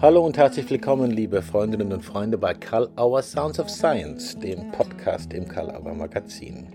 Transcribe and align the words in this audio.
Hallo 0.00 0.24
und 0.24 0.38
herzlich 0.38 0.70
willkommen, 0.70 1.10
liebe 1.10 1.42
Freundinnen 1.42 1.92
und 1.92 2.04
Freunde, 2.04 2.38
bei 2.38 2.54
Karl 2.54 2.88
Auer 2.94 3.20
Sounds 3.20 3.58
of 3.58 3.68
Science, 3.68 4.38
dem 4.38 4.70
Podcast 4.70 5.32
im 5.32 5.48
Karl 5.48 5.72
Auer 5.72 5.92
Magazin. 5.92 6.68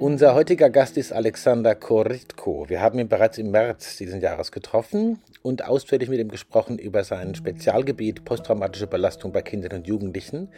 Unser 0.00 0.34
heutiger 0.34 0.68
Gast 0.68 0.96
ist 0.96 1.12
Alexander 1.12 1.76
Koritko. 1.76 2.68
Wir 2.68 2.82
haben 2.82 2.98
ihn 2.98 3.08
bereits 3.08 3.38
im 3.38 3.52
März 3.52 3.98
diesen 3.98 4.20
Jahres 4.20 4.50
getroffen 4.50 5.20
und 5.42 5.64
ausführlich 5.64 6.08
mit 6.08 6.18
ihm 6.18 6.28
gesprochen 6.28 6.76
über 6.76 7.04
sein 7.04 7.36
Spezialgebiet 7.36 8.24
posttraumatische 8.24 8.88
Belastung 8.88 9.30
bei 9.30 9.42
Kindern 9.42 9.78
und 9.78 9.86
Jugendlichen. 9.86 10.48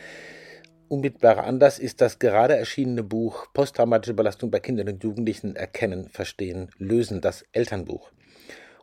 Unmittelbarer 0.89 1.45
Anlass 1.45 1.79
ist 1.79 2.01
das 2.01 2.19
gerade 2.19 2.57
erschienene 2.57 3.03
Buch 3.03 3.49
Posttraumatische 3.53 4.15
Belastung 4.15 4.51
bei 4.51 4.61
Kindern 4.61 4.89
und 4.89 5.05
Jugendlichen 5.05 5.57
Erkennen, 5.57 6.09
Verstehen, 6.09 6.71
Lösen, 6.79 7.21
das 7.21 7.45
Elternbuch. 7.53 8.13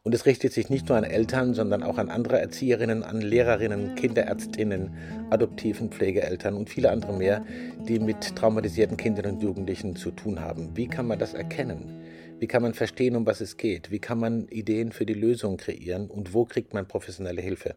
Und 0.03 0.15
es 0.15 0.25
richtet 0.25 0.51
sich 0.51 0.69
nicht 0.69 0.89
nur 0.89 0.97
an 0.97 1.03
Eltern, 1.03 1.53
sondern 1.53 1.83
auch 1.83 1.99
an 1.99 2.09
andere 2.09 2.39
Erzieherinnen, 2.39 3.03
an 3.03 3.21
Lehrerinnen, 3.21 3.93
Kinderärztinnen, 3.93 4.95
adoptiven 5.29 5.91
Pflegeeltern 5.91 6.55
und 6.55 6.71
viele 6.71 6.89
andere 6.89 7.13
mehr, 7.13 7.45
die 7.87 7.99
mit 7.99 8.35
traumatisierten 8.35 8.97
Kindern 8.97 9.33
und 9.33 9.43
Jugendlichen 9.43 9.95
zu 9.95 10.09
tun 10.09 10.39
haben. 10.39 10.75
Wie 10.75 10.87
kann 10.87 11.05
man 11.05 11.19
das 11.19 11.35
erkennen? 11.35 12.01
Wie 12.39 12.47
kann 12.47 12.63
man 12.63 12.73
verstehen, 12.73 13.15
um 13.15 13.27
was 13.27 13.41
es 13.41 13.57
geht? 13.57 13.91
Wie 13.91 13.99
kann 13.99 14.17
man 14.17 14.47
Ideen 14.47 14.91
für 14.91 15.05
die 15.05 15.13
Lösung 15.13 15.57
kreieren? 15.57 16.09
Und 16.09 16.33
wo 16.33 16.45
kriegt 16.45 16.73
man 16.73 16.87
professionelle 16.87 17.41
Hilfe? 17.41 17.75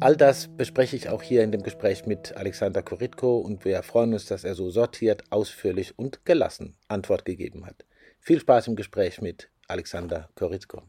All 0.00 0.16
das 0.16 0.48
bespreche 0.48 0.96
ich 0.96 1.08
auch 1.08 1.22
hier 1.22 1.42
in 1.42 1.52
dem 1.52 1.62
Gespräch 1.62 2.04
mit 2.04 2.36
Alexander 2.36 2.82
Koritko 2.82 3.38
und 3.38 3.64
wir 3.64 3.82
freuen 3.82 4.12
uns, 4.12 4.26
dass 4.26 4.44
er 4.44 4.54
so 4.54 4.68
sortiert, 4.68 5.24
ausführlich 5.30 5.98
und 5.98 6.26
gelassen 6.26 6.76
Antwort 6.88 7.24
gegeben 7.24 7.64
hat. 7.64 7.86
Viel 8.20 8.40
Spaß 8.40 8.68
im 8.68 8.76
Gespräch 8.76 9.22
mit 9.22 9.48
Alexander 9.68 10.28
Koritko. 10.34 10.82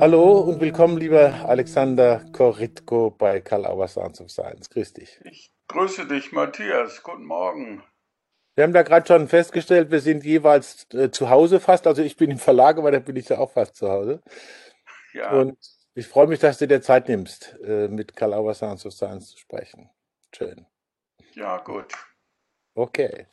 Hallo 0.00 0.40
und 0.40 0.60
willkommen, 0.60 0.98
lieber 0.98 1.32
Alexander 1.46 2.24
Koritko 2.32 3.10
bei 3.10 3.40
Karl 3.40 3.64
Auer 3.64 3.88
Sounds 3.88 4.20
of 4.20 4.30
Science. 4.30 4.68
Grüß 4.68 4.92
dich. 4.92 5.20
Ich 5.24 5.50
grüße 5.68 6.06
dich, 6.06 6.32
Matthias. 6.32 7.02
Guten 7.02 7.24
Morgen. 7.24 7.82
Wir 8.56 8.64
haben 8.64 8.72
da 8.72 8.82
gerade 8.82 9.06
schon 9.06 9.28
festgestellt, 9.28 9.90
wir 9.90 10.00
sind 10.00 10.24
jeweils 10.24 10.86
äh, 10.92 11.10
zu 11.10 11.30
Hause 11.30 11.60
fast. 11.60 11.86
Also 11.86 12.02
ich 12.02 12.16
bin 12.16 12.30
im 12.30 12.38
Verlag, 12.38 12.76
aber 12.76 12.90
da 12.90 12.98
bin 12.98 13.16
ich 13.16 13.28
ja 13.28 13.38
auch 13.38 13.52
fast 13.52 13.76
zu 13.76 13.88
Hause. 13.88 14.22
Ja. 15.12 15.30
Und 15.32 15.58
ich 15.94 16.06
freue 16.06 16.26
mich, 16.26 16.40
dass 16.40 16.58
du 16.58 16.66
dir 16.66 16.82
Zeit 16.82 17.08
nimmst, 17.08 17.56
äh, 17.64 17.88
mit 17.88 18.16
Karl 18.16 18.34
Auer 18.34 18.54
Sounds 18.54 18.84
of 18.84 18.92
Science 18.92 19.30
zu 19.30 19.38
sprechen. 19.38 19.90
Schön. 20.34 20.66
Ja, 21.34 21.58
gut. 21.58 21.92
Okay. 22.74 23.26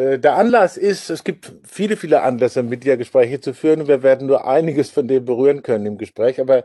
Äh, 0.00 0.18
der 0.18 0.36
Anlass 0.36 0.76
ist, 0.76 1.10
es 1.10 1.24
gibt 1.24 1.52
viele, 1.62 1.96
viele 1.96 2.22
Anlässe, 2.22 2.62
mit 2.62 2.84
dir 2.84 2.96
Gespräche 2.96 3.40
zu 3.40 3.52
führen 3.54 3.86
wir 3.86 4.02
werden 4.02 4.26
nur 4.26 4.46
einiges 4.46 4.90
von 4.90 5.06
dem 5.08 5.24
berühren 5.24 5.62
können 5.62 5.86
im 5.86 5.98
Gespräch, 5.98 6.40
aber 6.40 6.64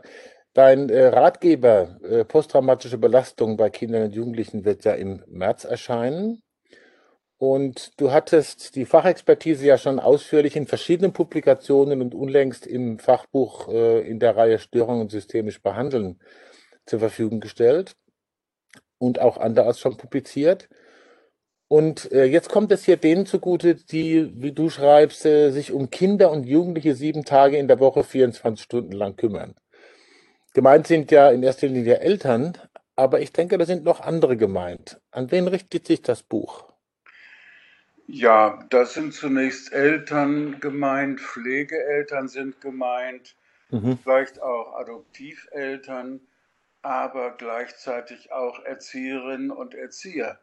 dein 0.54 0.88
äh, 0.88 1.08
Ratgeber 1.08 1.98
äh, 2.02 2.24
Posttraumatische 2.24 2.98
Belastung 2.98 3.56
bei 3.58 3.68
Kindern 3.70 4.04
und 4.04 4.14
Jugendlichen 4.14 4.64
wird 4.64 4.84
ja 4.84 4.94
im 4.94 5.22
März 5.28 5.64
erscheinen. 5.64 6.42
Und 7.38 8.00
du 8.00 8.12
hattest 8.12 8.76
die 8.76 8.86
Fachexpertise 8.86 9.66
ja 9.66 9.76
schon 9.76 10.00
ausführlich 10.00 10.56
in 10.56 10.66
verschiedenen 10.66 11.12
Publikationen 11.12 12.00
und 12.00 12.14
unlängst 12.14 12.66
im 12.66 12.98
Fachbuch 12.98 13.68
in 13.68 14.20
der 14.20 14.36
Reihe 14.38 14.58
Störungen 14.58 15.10
systemisch 15.10 15.60
behandeln 15.60 16.18
zur 16.86 17.00
Verfügung 17.00 17.40
gestellt 17.40 17.94
und 18.96 19.20
auch 19.20 19.36
anderes 19.36 19.78
schon 19.78 19.98
publiziert. 19.98 20.70
Und 21.68 22.12
äh, 22.12 22.24
jetzt 22.24 22.48
kommt 22.48 22.70
es 22.70 22.84
hier 22.84 22.96
denen 22.96 23.26
zugute, 23.26 23.74
die, 23.74 24.30
wie 24.40 24.52
du 24.52 24.70
schreibst, 24.70 25.26
äh, 25.26 25.50
sich 25.50 25.72
um 25.72 25.90
Kinder 25.90 26.30
und 26.30 26.44
Jugendliche 26.44 26.94
sieben 26.94 27.24
Tage 27.24 27.56
in 27.56 27.66
der 27.66 27.80
Woche 27.80 28.04
24 28.04 28.64
Stunden 28.64 28.92
lang 28.92 29.16
kümmern. 29.16 29.56
Gemeint 30.54 30.86
sind 30.86 31.10
ja 31.10 31.28
in 31.30 31.42
erster 31.42 31.66
Linie 31.66 31.98
Eltern, 31.98 32.56
aber 32.94 33.20
ich 33.20 33.32
denke, 33.32 33.58
da 33.58 33.66
sind 33.66 33.84
noch 33.84 34.00
andere 34.00 34.36
gemeint. 34.36 35.00
An 35.10 35.30
wen 35.32 35.48
richtet 35.48 35.86
sich 35.86 36.02
das 36.02 36.22
Buch? 36.22 36.72
Ja, 38.06 38.64
das 38.70 38.94
sind 38.94 39.12
zunächst 39.12 39.72
Eltern 39.72 40.60
gemeint, 40.60 41.20
Pflegeeltern 41.20 42.28
sind 42.28 42.60
gemeint, 42.60 43.34
mhm. 43.70 43.98
vielleicht 43.98 44.40
auch 44.40 44.76
Adoptiveltern, 44.76 46.20
aber 46.82 47.36
gleichzeitig 47.36 48.30
auch 48.30 48.64
Erzieherinnen 48.64 49.50
und 49.50 49.74
Erzieher 49.74 50.38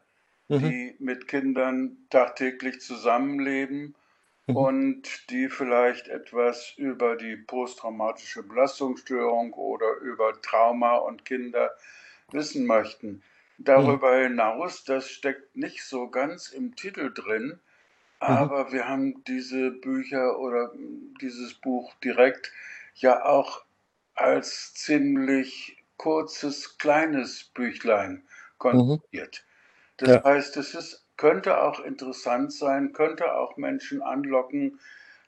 mhm. 0.48 0.58
die 0.58 0.96
mit 0.98 1.28
Kindern 1.28 1.96
tagtäglich 2.10 2.80
zusammenleben 2.80 3.94
mhm. 4.46 4.56
und 4.56 5.30
die 5.30 5.48
vielleicht 5.48 6.08
etwas 6.08 6.74
über 6.76 7.16
die 7.16 7.36
posttraumatische 7.36 8.42
Belastungsstörung 8.42 9.52
oder 9.54 9.96
über 9.96 10.40
Trauma 10.42 10.96
und 10.96 11.24
Kinder 11.24 11.70
wissen 12.30 12.66
möchten. 12.66 13.22
Darüber 13.58 14.18
mhm. 14.18 14.22
hinaus, 14.22 14.84
das 14.84 15.08
steckt 15.08 15.56
nicht 15.56 15.84
so 15.84 16.08
ganz 16.08 16.48
im 16.48 16.74
Titel 16.74 17.12
drin, 17.12 17.46
mhm. 17.46 17.58
aber 18.18 18.72
wir 18.72 18.88
haben 18.88 19.22
diese 19.24 19.70
Bücher 19.70 20.38
oder 20.38 20.72
dieses 21.20 21.54
Buch 21.54 21.94
direkt 22.02 22.52
ja 22.96 23.24
auch 23.24 23.64
als 24.14 24.74
ziemlich 24.74 25.76
kurzes, 25.96 26.78
kleines 26.78 27.44
Büchlein 27.44 28.24
konstruiert. 28.58 29.44
Das 29.96 30.08
ja. 30.08 30.24
heißt, 30.24 30.56
es 30.56 30.74
ist, 30.74 31.04
könnte 31.16 31.62
auch 31.62 31.80
interessant 31.80 32.52
sein, 32.52 32.92
könnte 32.92 33.34
auch 33.34 33.56
Menschen 33.56 34.02
anlocken, 34.02 34.80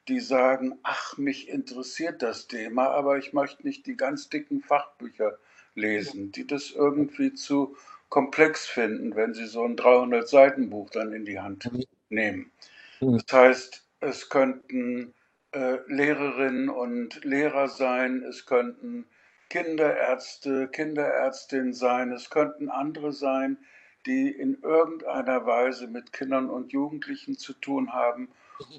die 0.08 0.20
sagen, 0.20 0.78
ach, 0.82 1.16
mich 1.18 1.48
interessiert 1.48 2.22
das 2.22 2.46
Thema, 2.46 2.90
aber 2.90 3.18
ich 3.18 3.32
möchte 3.32 3.66
nicht 3.66 3.86
die 3.86 3.96
ganz 3.96 4.28
dicken 4.28 4.60
Fachbücher 4.60 5.38
lesen, 5.74 6.32
die 6.32 6.46
das 6.46 6.70
irgendwie 6.70 7.34
zu 7.34 7.76
komplex 8.08 8.66
finden, 8.66 9.16
wenn 9.16 9.34
sie 9.34 9.46
so 9.46 9.64
ein 9.64 9.76
300-Seiten-Buch 9.76 10.90
dann 10.90 11.12
in 11.12 11.24
die 11.24 11.40
Hand 11.40 11.70
mhm. 11.72 11.84
nehmen. 12.08 12.52
Mhm. 13.00 13.20
Das 13.26 13.36
heißt, 13.36 13.84
es 14.00 14.28
könnten 14.28 15.12
äh, 15.52 15.78
Lehrerinnen 15.86 16.68
und 16.68 17.24
Lehrer 17.24 17.68
sein, 17.68 18.22
es 18.22 18.46
könnten 18.46 19.06
Kinderärzte, 19.48 20.68
Kinderärztinnen 20.68 21.72
sein, 21.72 22.12
es 22.12 22.30
könnten 22.30 22.68
andere 22.68 23.12
sein, 23.12 23.58
die 24.06 24.30
in 24.30 24.58
irgendeiner 24.62 25.44
Weise 25.46 25.86
mit 25.86 26.12
Kindern 26.12 26.48
und 26.48 26.72
Jugendlichen 26.72 27.36
zu 27.36 27.52
tun 27.52 27.92
haben 27.92 28.28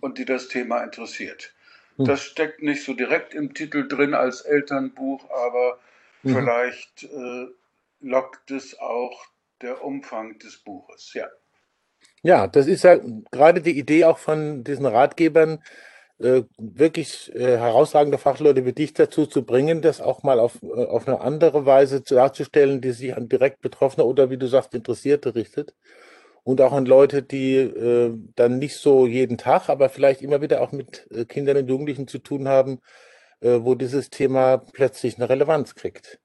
und 0.02 0.18
die 0.18 0.26
das 0.26 0.48
Thema 0.48 0.84
interessiert. 0.84 1.54
Hm. 1.98 2.06
Das 2.06 2.22
steckt 2.22 2.62
nicht 2.62 2.84
so 2.84 2.94
direkt 2.94 3.34
im 3.34 3.54
Titel 3.54 3.88
drin 3.88 4.14
als 4.14 4.42
Elternbuch, 4.42 5.30
aber 5.30 5.80
mhm. 6.24 6.36
vielleicht 6.36 7.04
äh, 7.04 7.48
lockt 8.02 8.52
es 8.52 8.80
auch 8.80 9.26
der 9.62 9.84
Umfang 9.84 10.40
des 10.40 10.58
Buches, 10.58 11.14
ja. 11.14 11.28
Ja, 12.24 12.48
das 12.48 12.68
ist 12.68 12.84
ja 12.84 13.00
gerade 13.32 13.62
die 13.62 13.78
Idee 13.78 14.06
auch 14.06 14.18
von 14.18 14.64
diesen 14.64 14.86
Ratgebern, 14.86 15.64
äh, 16.20 16.44
wirklich 16.58 17.34
äh, 17.36 17.58
herausragende 17.58 18.18
Fachleute 18.18 18.66
wie 18.66 18.74
dich 18.74 18.94
dazu 18.94 19.26
zu 19.26 19.46
bringen, 19.46 19.82
das 19.82 20.02
auch 20.02 20.24
mal 20.24 20.40
auf, 20.40 20.62
äh, 20.64 20.86
auf 20.86 21.08
eine 21.08 21.22
andere 21.22 21.66
Weise 21.66 22.02
darzustellen, 22.02 22.82
die 22.82 22.92
sich 22.92 23.16
an 23.16 23.30
direkt 23.30 23.62
Betroffene 23.62 24.06
oder 24.06 24.30
wie 24.30 24.38
du 24.38 24.48
sagst, 24.48 24.74
Interessierte 24.74 25.36
richtet. 25.36 25.76
Und 26.44 26.62
auch 26.62 26.72
an 26.72 26.86
Leute, 26.86 27.24
die 27.24 27.56
äh, 27.56 28.14
dann 28.36 28.58
nicht 28.58 28.78
so 28.78 29.06
jeden 29.06 29.38
Tag, 29.38 29.70
aber 29.70 29.90
vielleicht 29.90 30.22
immer 30.22 30.42
wieder 30.42 30.62
auch 30.62 30.72
mit 30.72 31.08
äh, 31.12 31.26
Kindern 31.26 31.58
und 31.58 31.68
Jugendlichen 31.68 32.08
zu 32.08 32.20
tun 32.20 32.48
haben, 32.48 32.80
äh, 33.42 33.60
wo 33.62 33.76
dieses 33.76 34.10
Thema 34.10 34.58
plötzlich 34.58 35.18
eine 35.18 35.30
Relevanz 35.30 35.76
kriegt. 35.76 36.20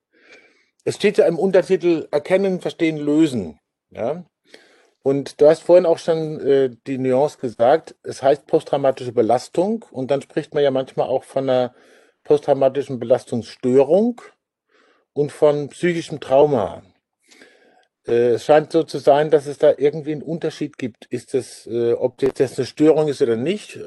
Es 0.84 0.97
steht 0.97 1.19
ja 1.19 1.26
im 1.26 1.38
Untertitel 1.38 2.08
Erkennen, 2.10 2.60
Verstehen, 2.60 2.97
Lösen. 2.98 3.58
Ja? 3.91 4.25
Und 5.02 5.40
du 5.40 5.48
hast 5.48 5.62
vorhin 5.62 5.86
auch 5.86 5.98
schon 5.98 6.40
äh, 6.40 6.70
die 6.86 6.98
Nuance 6.98 7.38
gesagt, 7.38 7.96
es 8.02 8.22
heißt 8.22 8.46
posttraumatische 8.46 9.12
Belastung 9.12 9.84
und 9.90 10.10
dann 10.10 10.22
spricht 10.22 10.54
man 10.54 10.62
ja 10.62 10.70
manchmal 10.70 11.08
auch 11.08 11.25
von 11.25 11.49
einer 11.50 11.75
posttraumatischen 12.22 13.00
Belastungsstörung 13.00 14.20
und 15.12 15.32
von 15.32 15.69
psychischem 15.70 16.20
Trauma. 16.20 16.82
Äh, 18.06 18.34
es 18.34 18.44
scheint 18.44 18.70
so 18.70 18.84
zu 18.84 18.99
sein, 18.99 19.31
dass 19.31 19.46
es 19.46 19.58
da 19.58 19.75
irgendwie 19.76 20.12
einen 20.12 20.22
Unterschied 20.22 20.78
gibt. 20.78 21.06
Ist 21.06 21.34
das, 21.34 21.66
äh, 21.66 21.94
ob 21.94 22.22
jetzt 22.22 22.38
das 22.38 22.56
eine 22.56 22.66
Störung 22.66 23.08
ist 23.08 23.22
oder 23.22 23.37
nicht? 23.37 23.81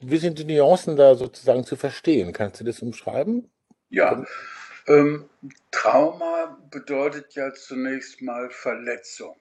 Wie 0.00 0.18
sind 0.18 0.38
die 0.38 0.44
Nuancen 0.44 0.96
da 0.96 1.14
sozusagen 1.16 1.64
zu 1.64 1.76
verstehen? 1.76 2.32
Kannst 2.32 2.60
du 2.60 2.64
das 2.64 2.80
umschreiben? 2.80 3.50
Ja, 3.90 4.24
ähm, 4.86 5.28
Trauma 5.70 6.58
bedeutet 6.70 7.34
ja 7.34 7.52
zunächst 7.52 8.22
mal 8.22 8.50
Verletzung. 8.50 9.36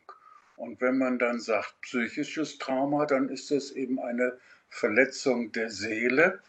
Und 0.60 0.82
wenn 0.82 0.98
man 0.98 1.20
dann 1.20 1.40
sagt 1.40 1.80
psychisches 1.84 2.58
Trauma, 2.58 3.06
dann 3.06 3.30
ist 3.30 3.50
es 3.50 3.72
eben 3.72 3.98
eine 3.98 4.38
Verletzung 4.68 5.54
der 5.54 5.70
Seele. 5.70 6.42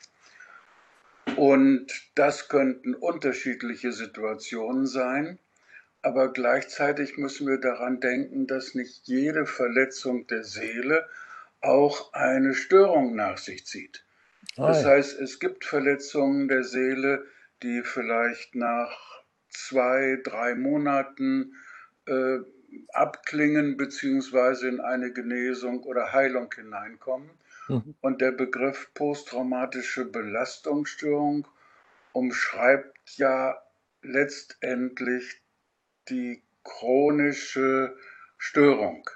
Und 1.37 1.87
das 2.17 2.49
könnten 2.49 2.95
unterschiedliche 2.95 3.93
Situationen 3.93 4.89
sein. 4.89 5.39
Aber 6.03 6.33
gleichzeitig 6.33 7.19
müssen 7.19 7.47
wir 7.47 7.59
daran 7.59 8.01
denken, 8.01 8.49
dass 8.49 8.75
nicht 8.75 9.07
jede 9.07 9.47
Verletzung 9.47 10.27
der 10.27 10.43
Seele 10.43 11.09
auch 11.61 12.13
eine 12.13 12.55
Störung 12.55 13.15
nach 13.15 13.39
sich 13.39 13.65
zieht. 13.65 14.05
Das 14.57 14.85
heißt, 14.85 15.21
es 15.21 15.39
gibt 15.39 15.65
Verletzungen 15.65 16.49
der 16.49 16.65
Seele, 16.65 17.27
die 17.63 17.83
vielleicht 17.83 18.57
nach 18.57 19.23
zwei, 19.49 20.19
drei 20.25 20.57
Monaten 20.57 21.55
äh, 22.07 22.39
abklingen 22.93 23.77
beziehungsweise 23.77 24.69
in 24.69 24.81
eine 24.81 25.13
Genesung 25.13 25.83
oder 25.85 26.13
Heilung 26.13 26.53
hineinkommen. 26.55 27.31
Mhm. 27.69 27.95
Und 28.01 28.21
der 28.21 28.33
Begriff 28.33 28.91
posttraumatische 28.95 30.05
Belastungsstörung 30.05 31.47
umschreibt 32.13 33.17
ja 33.17 33.61
letztendlich 34.03 35.41
die 36.09 36.43
chronische 36.65 37.97
Störung. 38.39 39.09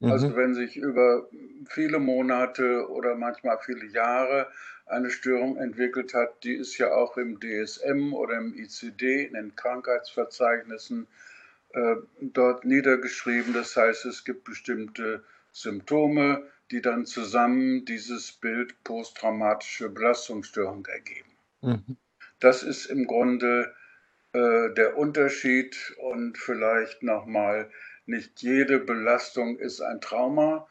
Mhm. 0.00 0.10
Also 0.10 0.36
wenn 0.36 0.54
sich 0.54 0.76
über 0.76 1.28
viele 1.68 1.98
Monate 1.98 2.88
oder 2.88 3.14
manchmal 3.14 3.58
viele 3.58 3.86
Jahre 3.86 4.48
eine 4.86 5.10
Störung 5.10 5.56
entwickelt 5.56 6.12
hat, 6.12 6.44
die 6.44 6.54
ist 6.54 6.76
ja 6.76 6.92
auch 6.92 7.16
im 7.16 7.40
DSM 7.40 8.12
oder 8.12 8.36
im 8.36 8.54
ICD, 8.54 9.24
in 9.24 9.34
den 9.34 9.56
Krankheitsverzeichnissen, 9.56 11.06
dort 12.20 12.64
niedergeschrieben. 12.64 13.52
Das 13.52 13.76
heißt, 13.76 14.04
es 14.04 14.24
gibt 14.24 14.44
bestimmte 14.44 15.24
Symptome, 15.52 16.48
die 16.70 16.80
dann 16.80 17.06
zusammen 17.06 17.84
dieses 17.84 18.32
Bild 18.32 18.82
posttraumatische 18.84 19.88
Belastungsstörung 19.88 20.86
ergeben. 20.86 21.30
Mhm. 21.60 21.96
Das 22.40 22.62
ist 22.62 22.86
im 22.86 23.06
Grunde 23.06 23.74
äh, 24.32 24.72
der 24.74 24.96
Unterschied 24.96 25.94
und 25.98 26.38
vielleicht 26.38 27.02
nochmal, 27.02 27.70
nicht 28.06 28.42
jede 28.42 28.78
Belastung 28.78 29.58
ist 29.58 29.80
ein 29.80 30.00
Trauma, 30.00 30.66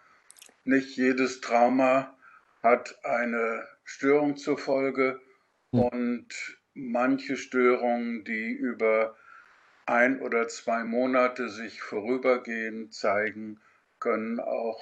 nicht 0.65 0.95
jedes 0.97 1.41
Trauma 1.41 2.15
hat 2.61 2.97
eine 3.03 3.67
Störung 3.83 4.37
zur 4.37 4.57
Folge 4.57 5.19
mhm. 5.71 5.79
und 5.79 6.27
manche 6.73 7.37
Störungen, 7.37 8.23
die 8.23 8.51
über 8.51 9.15
ein 9.85 10.21
oder 10.21 10.47
zwei 10.47 10.83
Monate 10.83 11.49
sich 11.49 11.81
vorübergehend 11.81 12.93
zeigen, 12.93 13.59
können 13.99 14.39
auch 14.39 14.79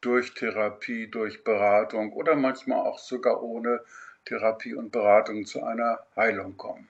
durch 0.00 0.34
Therapie, 0.34 1.08
durch 1.10 1.44
Beratung 1.44 2.12
oder 2.12 2.36
manchmal 2.36 2.80
auch 2.80 2.98
sogar 2.98 3.42
ohne 3.42 3.80
Therapie 4.24 4.74
und 4.74 4.92
Beratung 4.92 5.46
zu 5.46 5.62
einer 5.62 6.00
Heilung 6.16 6.56
kommen. 6.56 6.88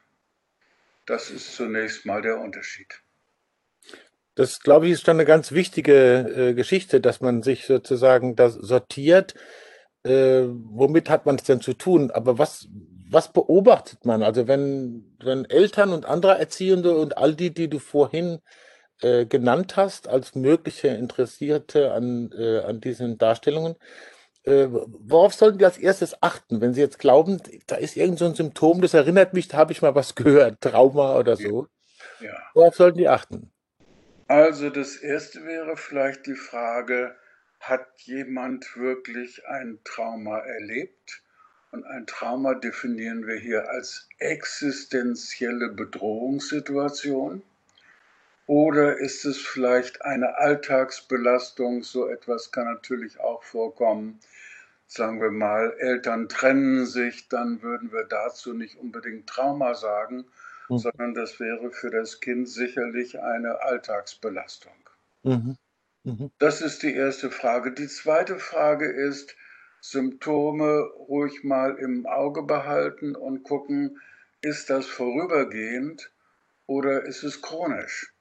Das 1.07 1.31
ist 1.31 1.55
zunächst 1.55 2.05
mal 2.05 2.23
der 2.23 2.39
Unterschied. 2.41 3.01
Das, 4.35 4.61
glaube 4.61 4.87
ich, 4.87 4.93
ist 4.93 5.07
schon 5.07 5.17
eine 5.17 5.25
ganz 5.25 5.53
wichtige 5.53 6.51
äh, 6.51 6.55
Geschichte, 6.55 7.01
dass 7.01 7.21
man 7.21 7.43
sich 7.43 7.65
sozusagen 7.65 8.37
das 8.37 8.55
sortiert. 8.55 9.35
Äh, 10.03 10.43
womit 10.49 11.09
hat 11.09 11.25
man 11.25 11.37
es 11.37 11.45
denn 11.45 11.61
zu 11.61 11.73
tun? 11.73 12.11
Aber 12.11 12.39
was, 12.39 12.69
was 13.11 13.33
beobachtet 13.33 14.05
man? 14.05 14.23
Also 14.23 14.49
wenn, 14.49 15.17
wenn 15.23 15.45
Eltern 15.45 15.93
und 15.93 16.07
andere 16.07 16.39
Erziehende 16.39 16.97
und 16.97 17.19
all 17.19 17.35
die, 17.35 17.53
die 17.53 17.69
du 17.69 17.79
vorhin 17.79 18.41
äh, 19.03 19.27
genannt 19.27 19.77
hast 19.77 20.09
als 20.09 20.35
mögliche 20.35 20.89
Interessierte 20.89 21.93
an, 21.93 22.31
äh, 22.33 22.61
an 22.61 22.81
diesen 22.81 23.19
Darstellungen. 23.19 23.77
Äh, 24.45 24.69
worauf 24.71 25.35
sollten 25.35 25.59
die 25.59 25.65
als 25.65 25.77
erstes 25.77 26.23
achten, 26.23 26.61
wenn 26.61 26.73
sie 26.73 26.81
jetzt 26.81 26.99
glauben, 26.99 27.43
da 27.67 27.77
ist 27.77 27.97
irgend 27.97 28.19
so 28.19 28.27
ein 28.27 28.35
Symptom, 28.35 28.81
das 28.81 28.95
erinnert 28.95 29.35
mich, 29.35 29.49
da 29.49 29.59
habe 29.59 29.73
ich 29.73 29.83
mal 29.83 29.95
was 29.95 30.15
gehört, 30.15 30.61
Trauma 30.61 31.19
oder 31.19 31.37
so. 31.37 31.67
Ja. 32.21 32.33
Worauf 32.55 32.77
sollten 32.77 32.99
die 32.99 33.09
achten? 33.09 33.53
Also 34.29 34.71
das 34.71 34.97
erste 34.97 35.45
wäre 35.45 35.77
vielleicht 35.77 36.27
die 36.27 36.35
Frage, 36.35 37.15
hat 37.61 37.87
jemand 38.05 38.77
wirklich 38.77 39.47
ein 39.47 39.81
Trauma 39.85 40.39
erlebt? 40.39 41.23
Und 41.71 41.85
ein 41.85 42.07
Trauma 42.07 42.55
definieren 42.55 43.27
wir 43.27 43.37
hier 43.37 43.71
als 43.71 44.09
existenzielle 44.19 45.69
Bedrohungssituation. 45.69 47.43
Oder 48.47 48.99
ist 48.99 49.25
es 49.25 49.39
vielleicht 49.39 50.03
eine 50.03 50.39
Alltagsbelastung? 50.39 51.83
So 51.83 52.07
etwas 52.09 52.53
kann 52.53 52.67
natürlich 52.67 53.19
auch 53.19 53.43
vorkommen. 53.43 54.21
Sagen 54.87 55.21
wir 55.21 55.33
mal, 55.33 55.75
Eltern 55.79 56.29
trennen 56.29 56.87
sich, 56.87 57.29
dann 57.29 57.61
würden 57.63 57.91
wir 57.91 58.05
dazu 58.05 58.55
nicht 58.55 58.77
unbedingt 58.77 59.27
Trauma 59.27 59.75
sagen, 59.75 60.27
mhm. 60.69 60.79
sondern 60.79 61.15
das 61.15 61.41
wäre 61.41 61.73
für 61.73 61.91
das 61.91 62.21
Kind 62.21 62.49
sicherlich 62.49 63.21
eine 63.21 63.63
Alltagsbelastung. 63.63 64.77
Mhm. 65.25 65.57
Mhm. 66.05 66.31
Das 66.39 66.61
ist 66.61 66.85
die 66.85 66.95
erste 66.95 67.33
Frage. 67.33 67.73
Die 67.73 67.89
zweite 67.89 68.39
Frage 68.39 68.87
ist, 68.87 69.35
Symptome 69.81 70.91
ruhig 71.09 71.45
mal 71.45 71.77
im 71.77 72.07
Auge 72.07 72.43
behalten 72.43 73.15
und 73.15 73.43
gucken, 73.43 74.01
ist 74.41 74.71
das 74.71 74.87
vorübergehend 74.87 76.11
oder 76.67 77.05
ist 77.05 77.23
es 77.23 77.43
chronisch? 77.43 78.13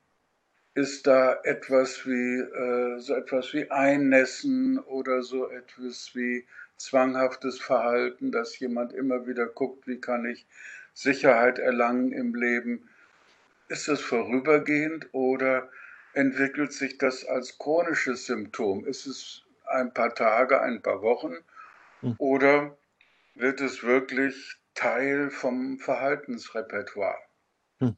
ist 0.75 1.07
da 1.07 1.39
etwas 1.43 2.05
wie 2.05 2.39
äh, 2.39 2.99
so 2.99 3.15
etwas 3.15 3.53
wie 3.53 3.71
Einnässen 3.71 4.77
oder 4.77 5.23
so 5.23 5.49
etwas 5.49 6.11
wie 6.15 6.45
zwanghaftes 6.75 7.59
Verhalten, 7.61 8.33
dass 8.33 8.59
jemand 8.59 8.91
immer 8.91 9.25
wieder 9.25 9.47
guckt, 9.47 9.87
wie 9.87 10.01
kann 10.01 10.25
ich 10.25 10.45
Sicherheit 10.93 11.59
erlangen 11.59 12.11
im 12.11 12.35
Leben. 12.35 12.89
Ist 13.69 13.87
das 13.87 14.01
vorübergehend 14.01 15.07
oder 15.13 15.69
entwickelt 16.13 16.73
sich 16.73 16.97
das 16.97 17.25
als 17.25 17.57
chronisches 17.57 18.25
Symptom? 18.25 18.85
Ist 18.85 19.07
es 19.07 19.43
ein 19.67 19.93
paar 19.93 20.13
Tage, 20.13 20.61
ein 20.61 20.81
paar 20.81 21.01
Wochen 21.01 21.35
hm. 22.01 22.15
oder 22.17 22.77
wird 23.35 23.61
es 23.61 23.83
wirklich 23.83 24.57
Teil 24.73 25.29
vom 25.29 25.79
Verhaltensrepertoire? 25.79 27.17
Hm. 27.79 27.95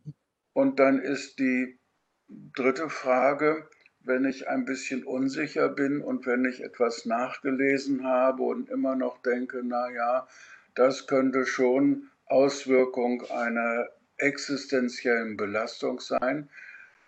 Und 0.54 0.80
dann 0.80 1.00
ist 1.00 1.40
die 1.40 1.80
dritte 2.28 2.90
Frage, 2.90 3.70
wenn 4.00 4.26
ich 4.26 4.48
ein 4.48 4.66
bisschen 4.66 5.04
unsicher 5.04 5.70
bin 5.70 6.02
und 6.02 6.26
wenn 6.26 6.46
ich 6.46 6.64
etwas 6.64 7.06
nachgelesen 7.06 8.06
habe 8.06 8.44
und 8.44 8.70
immer 8.70 8.96
noch 8.96 9.22
denke, 9.22 9.62
na 9.64 9.90
ja, 9.92 10.28
das 10.76 11.08
könnte 11.08 11.46
schon 11.46 12.10
Auswirkung 12.26 13.24
einer 13.30 13.90
existenziellen 14.18 15.38
Belastung 15.38 16.00
sein, 16.00 16.50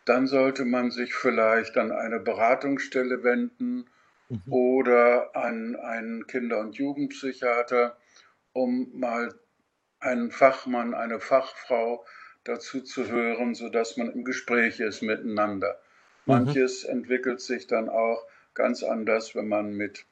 dann 0.06 0.28
sollte 0.28 0.66
man 0.66 0.92
sich 0.92 1.14
vielleicht 1.14 1.78
an 1.78 1.92
eine 1.92 2.20
Beratungsstelle 2.20 3.24
wenden 3.24 3.86
mhm. 4.30 4.42
oder 4.48 5.36
an 5.36 5.76
einen 5.76 6.28
Kinder- 6.28 6.60
und 6.60 6.76
Jugendpsychiater, 6.76 7.98
um 8.54 8.90
mal 8.98 9.34
einen 10.00 10.32
Fachmann, 10.32 10.94
eine 10.94 11.20
Fachfrau 11.20 12.06
dazu 12.44 12.82
zu 12.82 13.08
hören, 13.08 13.54
sodass 13.54 13.98
man 13.98 14.12
im 14.12 14.24
Gespräch 14.24 14.80
ist 14.80 15.02
miteinander. 15.02 15.80
Manches 16.26 16.86
mhm. 16.86 16.92
entwickelt 16.92 17.42
sich 17.42 17.68
dann 17.68 17.90
auch 17.90 18.24
ganz 18.54 18.84
anders, 18.84 19.36
wenn 19.36 19.48
man 19.48 19.74
mit 19.74 20.06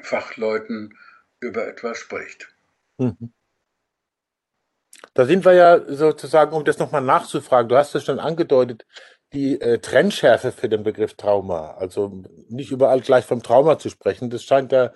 Fachleuten 0.00 0.98
über 1.40 1.66
etwas 1.66 1.98
spricht. 1.98 2.52
Mhm. 2.98 3.32
Da 5.12 5.26
sind 5.26 5.44
wir 5.44 5.52
ja 5.52 5.80
sozusagen, 5.86 6.52
um 6.52 6.64
das 6.64 6.78
nochmal 6.78 7.02
nachzufragen, 7.02 7.68
du 7.68 7.76
hast 7.76 7.94
es 7.94 8.04
schon 8.04 8.18
angedeutet, 8.18 8.84
die 9.32 9.60
äh, 9.60 9.78
Trennschärfe 9.78 10.52
für 10.52 10.68
den 10.68 10.82
Begriff 10.82 11.14
Trauma. 11.14 11.72
Also 11.72 12.22
nicht 12.48 12.70
überall 12.70 13.00
gleich 13.00 13.24
vom 13.24 13.42
Trauma 13.42 13.78
zu 13.78 13.90
sprechen. 13.90 14.30
Das 14.30 14.44
scheint 14.44 14.72
ja 14.72 14.92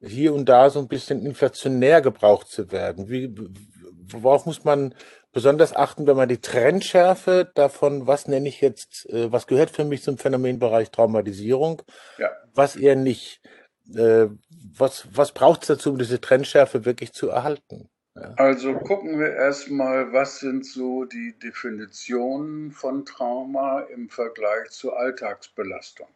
hier 0.00 0.34
und 0.34 0.48
da 0.48 0.70
so 0.70 0.78
ein 0.78 0.88
bisschen 0.88 1.24
inflationär 1.24 2.00
gebraucht 2.00 2.48
zu 2.48 2.70
werden. 2.70 3.08
Wie, 3.08 3.34
worauf 4.10 4.46
muss 4.46 4.64
man 4.64 4.94
besonders 5.32 5.76
achten, 5.76 6.06
wenn 6.06 6.16
man 6.16 6.28
die 6.28 6.40
Trendschärfe 6.40 7.50
davon, 7.54 8.06
was 8.06 8.28
nenne 8.28 8.48
ich 8.48 8.60
jetzt, 8.60 9.08
äh, 9.10 9.30
was 9.30 9.46
gehört 9.46 9.70
für 9.70 9.84
mich 9.84 10.02
zum 10.02 10.16
Phänomenbereich 10.16 10.90
Traumatisierung, 10.90 11.82
ja. 12.18 12.30
was 12.54 12.76
eher 12.76 12.96
nicht, 12.96 13.42
äh, 13.94 14.28
was, 14.74 15.06
was 15.12 15.32
braucht 15.32 15.62
es 15.62 15.68
dazu, 15.68 15.90
um 15.90 15.98
diese 15.98 16.20
Trendschärfe 16.20 16.84
wirklich 16.84 17.12
zu 17.12 17.28
erhalten? 17.28 17.90
Ja. 18.16 18.34
Also 18.36 18.74
gucken 18.74 19.18
wir 19.18 19.34
erstmal, 19.34 20.12
was 20.12 20.40
sind 20.40 20.64
so 20.64 21.04
die 21.04 21.34
Definitionen 21.38 22.72
von 22.72 23.04
Trauma 23.04 23.80
im 23.80 24.08
Vergleich 24.08 24.70
zur 24.70 24.98
Alltagsbelastung. 24.98 26.08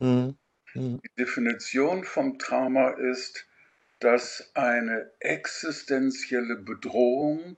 Mhm. 0.00 0.36
Mhm. 0.74 1.00
Die 1.02 1.14
Definition 1.16 2.04
vom 2.04 2.38
Trauma 2.38 2.90
ist, 2.90 3.46
dass 4.00 4.50
eine 4.54 5.10
existenzielle 5.20 6.56
Bedrohung 6.56 7.56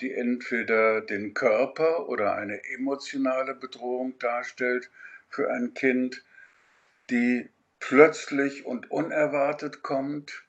die 0.00 0.12
entweder 0.12 1.00
den 1.00 1.34
Körper 1.34 2.08
oder 2.08 2.34
eine 2.34 2.64
emotionale 2.64 3.54
Bedrohung 3.54 4.18
darstellt 4.18 4.90
für 5.28 5.50
ein 5.50 5.74
Kind, 5.74 6.24
die 7.10 7.48
plötzlich 7.80 8.64
und 8.66 8.90
unerwartet 8.90 9.82
kommt, 9.82 10.44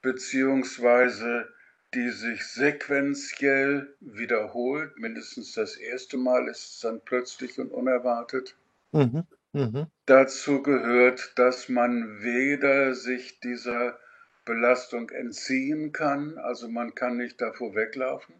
beziehungsweise 0.00 1.52
die 1.94 2.10
sich 2.10 2.44
sequenziell 2.46 3.94
wiederholt. 4.00 4.98
Mindestens 4.98 5.52
das 5.52 5.76
erste 5.76 6.16
Mal 6.16 6.48
ist 6.48 6.74
es 6.74 6.80
dann 6.80 7.00
plötzlich 7.04 7.58
und 7.58 7.70
unerwartet. 7.70 8.56
Mhm, 8.92 9.24
mh. 9.52 9.88
Dazu 10.06 10.62
gehört, 10.62 11.32
dass 11.36 11.68
man 11.68 12.22
weder 12.22 12.94
sich 12.94 13.40
dieser 13.40 13.98
Belastung 14.44 15.10
entziehen 15.10 15.92
kann, 15.92 16.36
also 16.38 16.68
man 16.68 16.94
kann 16.94 17.16
nicht 17.16 17.40
davor 17.40 17.74
weglaufen 17.74 18.34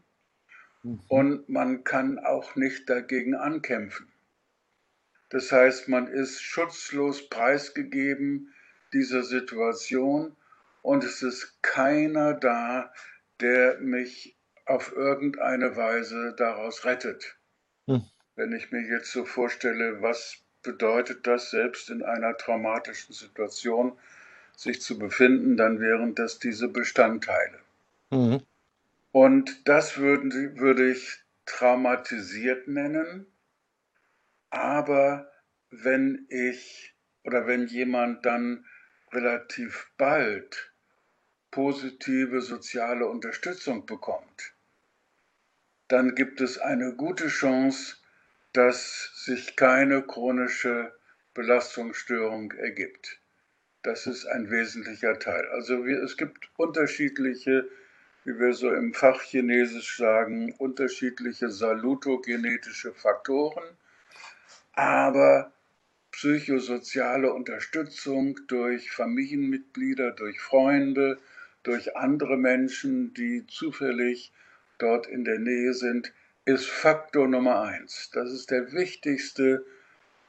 mhm. 0.83 1.01
und 1.09 1.49
man 1.49 1.85
kann 1.85 2.19
auch 2.19 2.57
nicht 2.57 2.91
dagegen 2.91 3.35
ankämpfen. 3.35 4.09
Das 5.29 5.53
heißt, 5.53 5.89
man 5.89 6.09
ist 6.09 6.43
schutzlos 6.43 7.29
preisgegeben 7.29 8.53
dieser 8.93 9.23
Situation 9.23 10.37
und 10.83 11.05
es 11.05 11.23
ist 11.23 11.63
keiner 11.63 12.35
da, 12.35 12.93
der 13.43 13.79
mich 13.81 14.37
auf 14.65 14.93
irgendeine 14.93 15.77
Weise 15.77 16.35
daraus 16.37 16.85
rettet. 16.85 17.37
Hm. 17.87 18.03
Wenn 18.37 18.53
ich 18.53 18.73
mir 18.73 18.81
jetzt 18.81 19.13
so 19.13 19.25
vorstelle, 19.25 20.01
was 20.01 20.39
bedeutet 20.63 21.27
das, 21.27 21.51
selbst 21.51 21.91
in 21.91 22.03
einer 22.03 22.37
traumatischen 22.37 23.15
Situation 23.15 23.99
sich 24.57 24.81
zu 24.81 24.99
befinden, 24.99 25.57
dann 25.57 25.81
wären 25.81 26.15
das 26.15 26.39
diese 26.39 26.69
Bestandteile. 26.69 27.59
Mhm. 28.11 28.43
Und 29.11 29.69
das 29.69 29.99
würden, 29.99 30.59
würde 30.59 30.91
ich 30.91 31.21
traumatisiert 31.45 32.69
nennen. 32.69 33.27
Aber 34.51 35.31
wenn 35.71 36.27
ich 36.29 36.95
oder 37.25 37.47
wenn 37.47 37.67
jemand 37.67 38.25
dann 38.25 38.65
relativ 39.13 39.91
bald 39.97 40.72
positive 41.53 42.41
soziale 42.41 43.07
Unterstützung 43.07 43.87
bekommt, 43.87 44.53
dann 45.87 46.17
gibt 46.17 46.41
es 46.41 46.59
eine 46.59 46.95
gute 46.95 47.29
Chance, 47.29 47.99
dass 48.53 49.13
sich 49.15 49.55
keine 49.55 50.03
chronische 50.03 50.93
Belastungsstörung 51.35 52.51
ergibt. 52.53 53.21
Das 53.85 54.09
ist 54.09 54.27
ein 54.27 54.51
wesentlicher 54.51 55.17
Teil. 55.21 55.47
Also 55.53 55.87
wir, 55.87 56.03
es 56.03 56.17
gibt 56.17 56.51
unterschiedliche, 56.57 57.69
wie 58.25 58.37
wir 58.41 58.53
so 58.53 58.73
im 58.73 58.95
Fachchinesisch 58.95 59.97
sagen, 59.97 60.53
unterschiedliche 60.59 61.51
salutogenetische 61.51 62.93
Faktoren 62.93 63.77
aber 64.73 65.53
psychosoziale 66.11 67.33
Unterstützung 67.33 68.39
durch 68.47 68.91
Familienmitglieder, 68.91 70.13
durch 70.13 70.41
Freunde, 70.41 71.19
durch 71.63 71.97
andere 71.97 72.37
Menschen, 72.37 73.15
die 73.15 73.47
zufällig 73.47 74.33
dort 74.79 75.07
in 75.07 75.25
der 75.25 75.39
Nähe 75.39 75.75
sind, 75.75 76.13
ist 76.45 76.67
Faktor 76.67 77.29
Nummer 77.29 77.63
eins. 77.63 78.11
Das 78.13 78.33
ist 78.33 78.51
der 78.51 78.73
wichtigste 78.73 79.65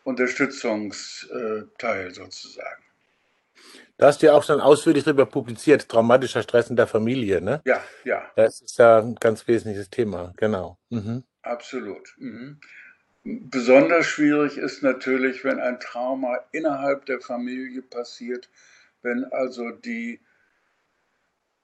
Unterstützungsteil 0.04 2.14
sozusagen. 2.14 2.84
Da 3.98 4.08
hast 4.08 4.22
du 4.22 4.28
ja 4.28 4.34
auch 4.34 4.44
schon 4.44 4.60
ausführlich 4.60 5.04
darüber 5.04 5.26
publiziert, 5.26 5.88
traumatischer 5.88 6.44
Stress 6.44 6.70
in 6.70 6.76
der 6.76 6.88
Familie, 6.88 7.42
ne? 7.42 7.62
Ja, 7.66 7.84
ja. 8.04 8.30
Das 8.36 8.62
ist 8.62 8.78
ja 8.78 9.00
ein 9.00 9.16
ganz 9.16 9.48
wesentliches 9.48 9.90
Thema, 9.90 10.34
genau. 10.38 10.78
Mhm. 10.90 11.24
Absolut. 11.44 12.14
Mhm. 12.18 12.60
Besonders 13.24 14.06
schwierig 14.06 14.58
ist 14.58 14.84
natürlich, 14.84 15.46
wenn 15.46 15.60
ein 15.60 15.80
Trauma 15.80 16.40
innerhalb 16.52 17.06
der 17.06 17.22
Familie 17.22 17.82
passiert, 17.82 18.50
wenn 19.02 19.24
also 19.26 19.72
die 19.72 20.20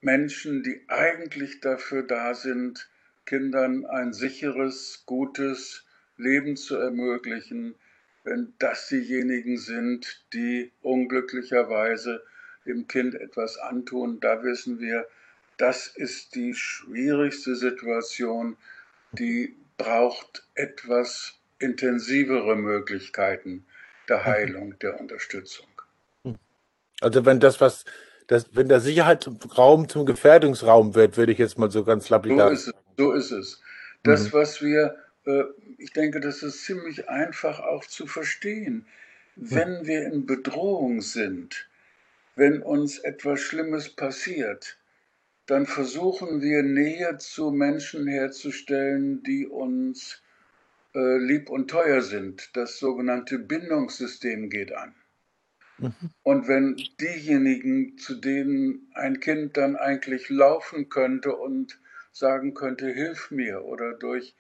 Menschen, 0.01 0.63
die 0.63 0.81
eigentlich 0.87 1.59
dafür 1.61 2.03
da 2.03 2.33
sind, 2.33 2.89
Kindern 3.25 3.85
ein 3.85 4.13
sicheres, 4.13 5.03
gutes 5.05 5.85
Leben 6.17 6.57
zu 6.57 6.77
ermöglichen, 6.77 7.75
wenn 8.23 8.53
das 8.59 8.87
diejenigen 8.87 9.57
sind, 9.57 10.25
die 10.33 10.71
unglücklicherweise 10.81 12.23
dem 12.65 12.87
Kind 12.87 13.15
etwas 13.15 13.57
antun, 13.57 14.19
da 14.19 14.43
wissen 14.43 14.79
wir, 14.79 15.07
das 15.57 15.87
ist 15.87 16.35
die 16.35 16.53
schwierigste 16.53 17.55
Situation, 17.55 18.57
die 19.11 19.55
braucht 19.77 20.47
etwas 20.55 21.39
intensivere 21.59 22.55
Möglichkeiten 22.55 23.65
der 24.07 24.19
mhm. 24.19 24.25
Heilung, 24.25 24.79
der 24.79 24.99
Unterstützung. 24.99 25.67
Also 27.01 27.25
wenn 27.25 27.39
das, 27.39 27.61
was, 27.61 27.85
das, 28.29 28.45
wenn 28.55 28.69
der 28.69 28.79
Sicherheitsraum 28.79 29.89
zum 29.89 30.05
Gefährdungsraum 30.05 30.93
wird, 30.93 31.17
würde 31.17 31.31
ich 31.31 31.39
jetzt 31.39 31.57
mal 31.57 31.71
so 31.71 31.83
ganz 31.83 32.09
lapidar 32.09 32.49
so 32.49 32.53
ist 32.53 32.67
es, 32.67 32.73
so 32.95 33.11
ist 33.11 33.31
es. 33.31 33.61
Das, 34.03 34.25
mhm. 34.25 34.33
was 34.33 34.61
wir, 34.61 34.95
äh, 35.25 35.45
ich 35.79 35.93
denke, 35.93 36.19
das 36.19 36.43
ist 36.43 36.63
ziemlich 36.63 37.09
einfach 37.09 37.59
auch 37.59 37.83
zu 37.85 38.05
verstehen. 38.05 38.85
Wenn 39.35 39.79
mhm. 39.79 39.87
wir 39.87 40.03
in 40.05 40.27
Bedrohung 40.27 41.01
sind, 41.01 41.67
wenn 42.35 42.61
uns 42.61 42.99
etwas 42.99 43.39
Schlimmes 43.39 43.89
passiert, 43.89 44.77
dann 45.47 45.65
versuchen 45.65 46.39
wir 46.39 46.61
Nähe 46.61 47.17
zu 47.17 47.49
Menschen 47.49 48.05
herzustellen, 48.05 49.23
die 49.23 49.47
uns 49.47 50.21
äh, 50.93 51.17
lieb 51.17 51.49
und 51.49 51.71
teuer 51.71 52.03
sind. 52.03 52.55
Das 52.55 52.77
sogenannte 52.77 53.39
Bindungssystem 53.39 54.51
geht 54.51 54.71
an. 54.71 54.93
Mhm. 55.79 55.93
Und 56.23 56.47
wenn 56.47 56.75
diejenigen, 56.99 57.97
zu 57.97 58.15
denen 58.15 58.91
ein 58.93 59.19
Kind 59.19 59.57
dann 59.57 59.75
eigentlich 59.75 60.29
laufen 60.29 60.89
könnte 60.89 61.35
und 61.35 61.79
sagen 62.11 62.53
könnte, 62.53 62.89
hilf 62.89 63.31
mir 63.31 63.63
oder 63.63 63.93
durch 63.93 64.35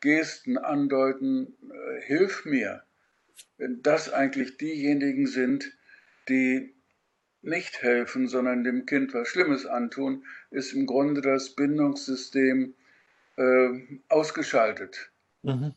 Gesten 0.00 0.58
andeuten, 0.58 1.54
äh, 1.70 2.00
hilf 2.02 2.44
mir, 2.44 2.82
wenn 3.58 3.82
das 3.82 4.12
eigentlich 4.12 4.56
diejenigen 4.56 5.26
sind, 5.26 5.72
die 6.28 6.74
nicht 7.42 7.82
helfen, 7.82 8.28
sondern 8.28 8.64
dem 8.64 8.86
Kind 8.86 9.14
was 9.14 9.28
Schlimmes 9.28 9.66
antun, 9.66 10.24
ist 10.50 10.72
im 10.72 10.86
Grunde 10.86 11.20
das 11.20 11.54
Bindungssystem 11.54 12.74
äh, 13.36 13.68
ausgeschaltet. 14.08 15.10
Mhm. 15.42 15.74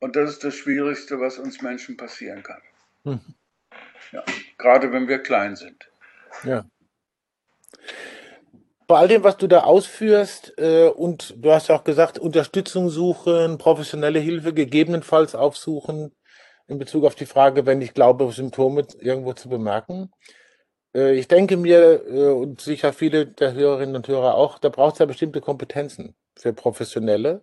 Und 0.00 0.16
das 0.16 0.30
ist 0.30 0.44
das 0.44 0.56
Schwierigste, 0.56 1.20
was 1.20 1.38
uns 1.38 1.62
Menschen 1.62 1.96
passieren 1.96 2.42
kann. 2.42 2.60
Hm. 3.04 3.20
Ja, 4.10 4.24
gerade 4.58 4.92
wenn 4.92 5.08
wir 5.08 5.18
klein 5.18 5.56
sind. 5.56 5.88
Ja. 6.44 6.64
Bei 8.86 8.98
all 8.98 9.08
dem, 9.08 9.22
was 9.24 9.36
du 9.36 9.46
da 9.46 9.60
ausführst, 9.60 10.54
äh, 10.58 10.88
und 10.88 11.34
du 11.38 11.52
hast 11.52 11.68
ja 11.68 11.76
auch 11.76 11.84
gesagt, 11.84 12.18
Unterstützung 12.18 12.90
suchen, 12.90 13.56
professionelle 13.56 14.18
Hilfe 14.18 14.52
gegebenenfalls 14.52 15.34
aufsuchen, 15.34 16.14
in 16.66 16.78
Bezug 16.78 17.04
auf 17.04 17.14
die 17.14 17.26
Frage, 17.26 17.64
wenn 17.64 17.80
ich 17.80 17.94
glaube, 17.94 18.30
Symptome 18.32 18.86
irgendwo 18.98 19.32
zu 19.32 19.48
bemerken. 19.48 20.10
Äh, 20.94 21.14
ich 21.14 21.28
denke 21.28 21.56
mir, 21.56 22.04
äh, 22.06 22.32
und 22.32 22.60
sicher 22.60 22.92
viele 22.92 23.26
der 23.26 23.54
Hörerinnen 23.54 23.96
und 23.96 24.08
Hörer 24.08 24.34
auch, 24.34 24.58
da 24.58 24.68
braucht 24.68 24.94
es 24.94 24.98
ja 24.98 25.06
bestimmte 25.06 25.40
Kompetenzen 25.40 26.14
für 26.36 26.52
Professionelle 26.52 27.42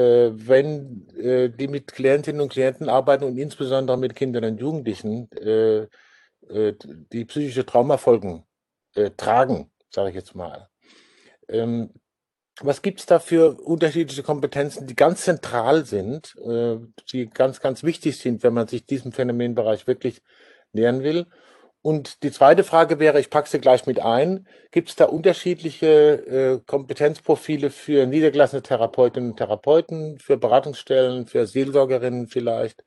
wenn 0.00 1.08
äh, 1.16 1.50
die 1.50 1.68
mit 1.68 1.92
Klientinnen 1.92 2.40
und 2.40 2.50
Klienten 2.50 2.88
arbeiten 2.88 3.24
und 3.24 3.36
insbesondere 3.36 3.98
mit 3.98 4.14
Kindern 4.14 4.44
und 4.44 4.60
Jugendlichen 4.60 5.30
äh, 5.32 5.86
äh, 6.48 6.74
die 7.12 7.24
psychische 7.24 7.66
Traumafolgen 7.66 8.44
äh, 8.94 9.10
tragen, 9.10 9.70
sage 9.90 10.10
ich 10.10 10.14
jetzt 10.14 10.34
mal. 10.34 10.68
Ähm, 11.48 11.90
was 12.60 12.82
gibt 12.82 13.00
es 13.00 13.06
da 13.06 13.18
für 13.18 13.60
unterschiedliche 13.60 14.22
Kompetenzen, 14.22 14.86
die 14.86 14.94
ganz 14.94 15.22
zentral 15.22 15.84
sind, 15.84 16.36
äh, 16.44 16.76
die 17.10 17.28
ganz, 17.30 17.60
ganz 17.60 17.82
wichtig 17.82 18.18
sind, 18.18 18.42
wenn 18.42 18.54
man 18.54 18.68
sich 18.68 18.84
diesem 18.84 19.12
Phänomenbereich 19.12 19.86
wirklich 19.86 20.22
nähern 20.72 21.02
will? 21.02 21.26
Und 21.82 22.22
die 22.22 22.30
zweite 22.30 22.62
Frage 22.62 23.00
wäre, 23.00 23.18
ich 23.18 23.28
packe 23.28 23.48
sie 23.48 23.60
gleich 23.60 23.86
mit 23.86 24.00
ein, 24.00 24.46
gibt 24.70 24.88
es 24.88 24.96
da 24.96 25.06
unterschiedliche 25.06 25.86
äh, 25.86 26.60
Kompetenzprofile 26.64 27.70
für 27.70 28.06
niedergelassene 28.06 28.62
Therapeutinnen 28.62 29.32
und 29.32 29.36
Therapeuten, 29.36 30.20
für 30.20 30.36
Beratungsstellen, 30.36 31.26
für 31.26 31.44
Seelsorgerinnen 31.46 32.28
vielleicht? 32.28 32.84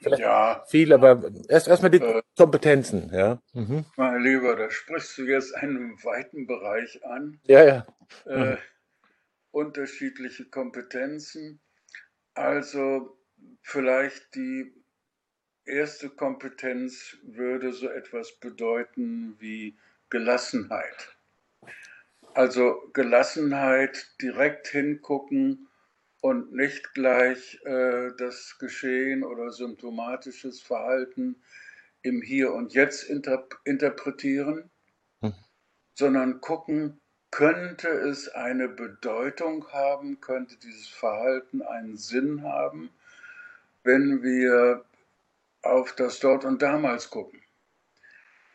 Vielleicht 0.00 0.20
ja. 0.20 0.62
Viel, 0.68 0.92
aber 0.92 1.30
erst 1.48 1.66
erstmal 1.66 1.90
die 1.90 2.02
äh, 2.02 2.22
Kompetenzen, 2.36 3.10
ja. 3.10 3.40
Mhm. 3.54 3.86
Mein 3.96 4.22
Lieber, 4.22 4.54
da 4.54 4.70
sprichst 4.70 5.16
du 5.16 5.22
jetzt 5.22 5.54
einen 5.54 5.96
weiten 6.04 6.46
Bereich 6.46 7.02
an. 7.06 7.40
Ja, 7.44 7.64
ja. 7.64 7.86
Äh, 8.26 8.36
mhm. 8.36 8.58
Unterschiedliche 9.50 10.44
Kompetenzen. 10.44 11.60
Also 12.34 13.16
vielleicht 13.62 14.34
die 14.34 14.83
erste 15.66 16.10
Kompetenz 16.10 17.16
würde 17.22 17.72
so 17.72 17.88
etwas 17.88 18.32
bedeuten 18.32 19.36
wie 19.38 19.76
Gelassenheit. 20.10 21.16
Also 22.34 22.90
Gelassenheit, 22.92 24.10
direkt 24.20 24.68
hingucken 24.68 25.68
und 26.20 26.52
nicht 26.52 26.94
gleich 26.94 27.60
äh, 27.64 28.10
das 28.18 28.58
Geschehen 28.58 29.22
oder 29.22 29.52
symptomatisches 29.52 30.60
Verhalten 30.60 31.36
im 32.02 32.22
Hier 32.22 32.52
und 32.52 32.74
Jetzt 32.74 33.04
interp 33.04 33.58
interpretieren, 33.64 34.70
hm. 35.20 35.32
sondern 35.94 36.40
gucken, 36.40 37.00
könnte 37.30 37.88
es 37.88 38.28
eine 38.28 38.68
Bedeutung 38.68 39.66
haben, 39.72 40.20
könnte 40.20 40.56
dieses 40.56 40.88
Verhalten 40.88 41.62
einen 41.62 41.96
Sinn 41.96 42.42
haben, 42.42 42.90
wenn 43.82 44.22
wir 44.22 44.84
auf 45.64 45.94
das 45.94 46.20
Dort 46.20 46.44
und 46.44 46.62
Damals 46.62 47.10
gucken. 47.10 47.42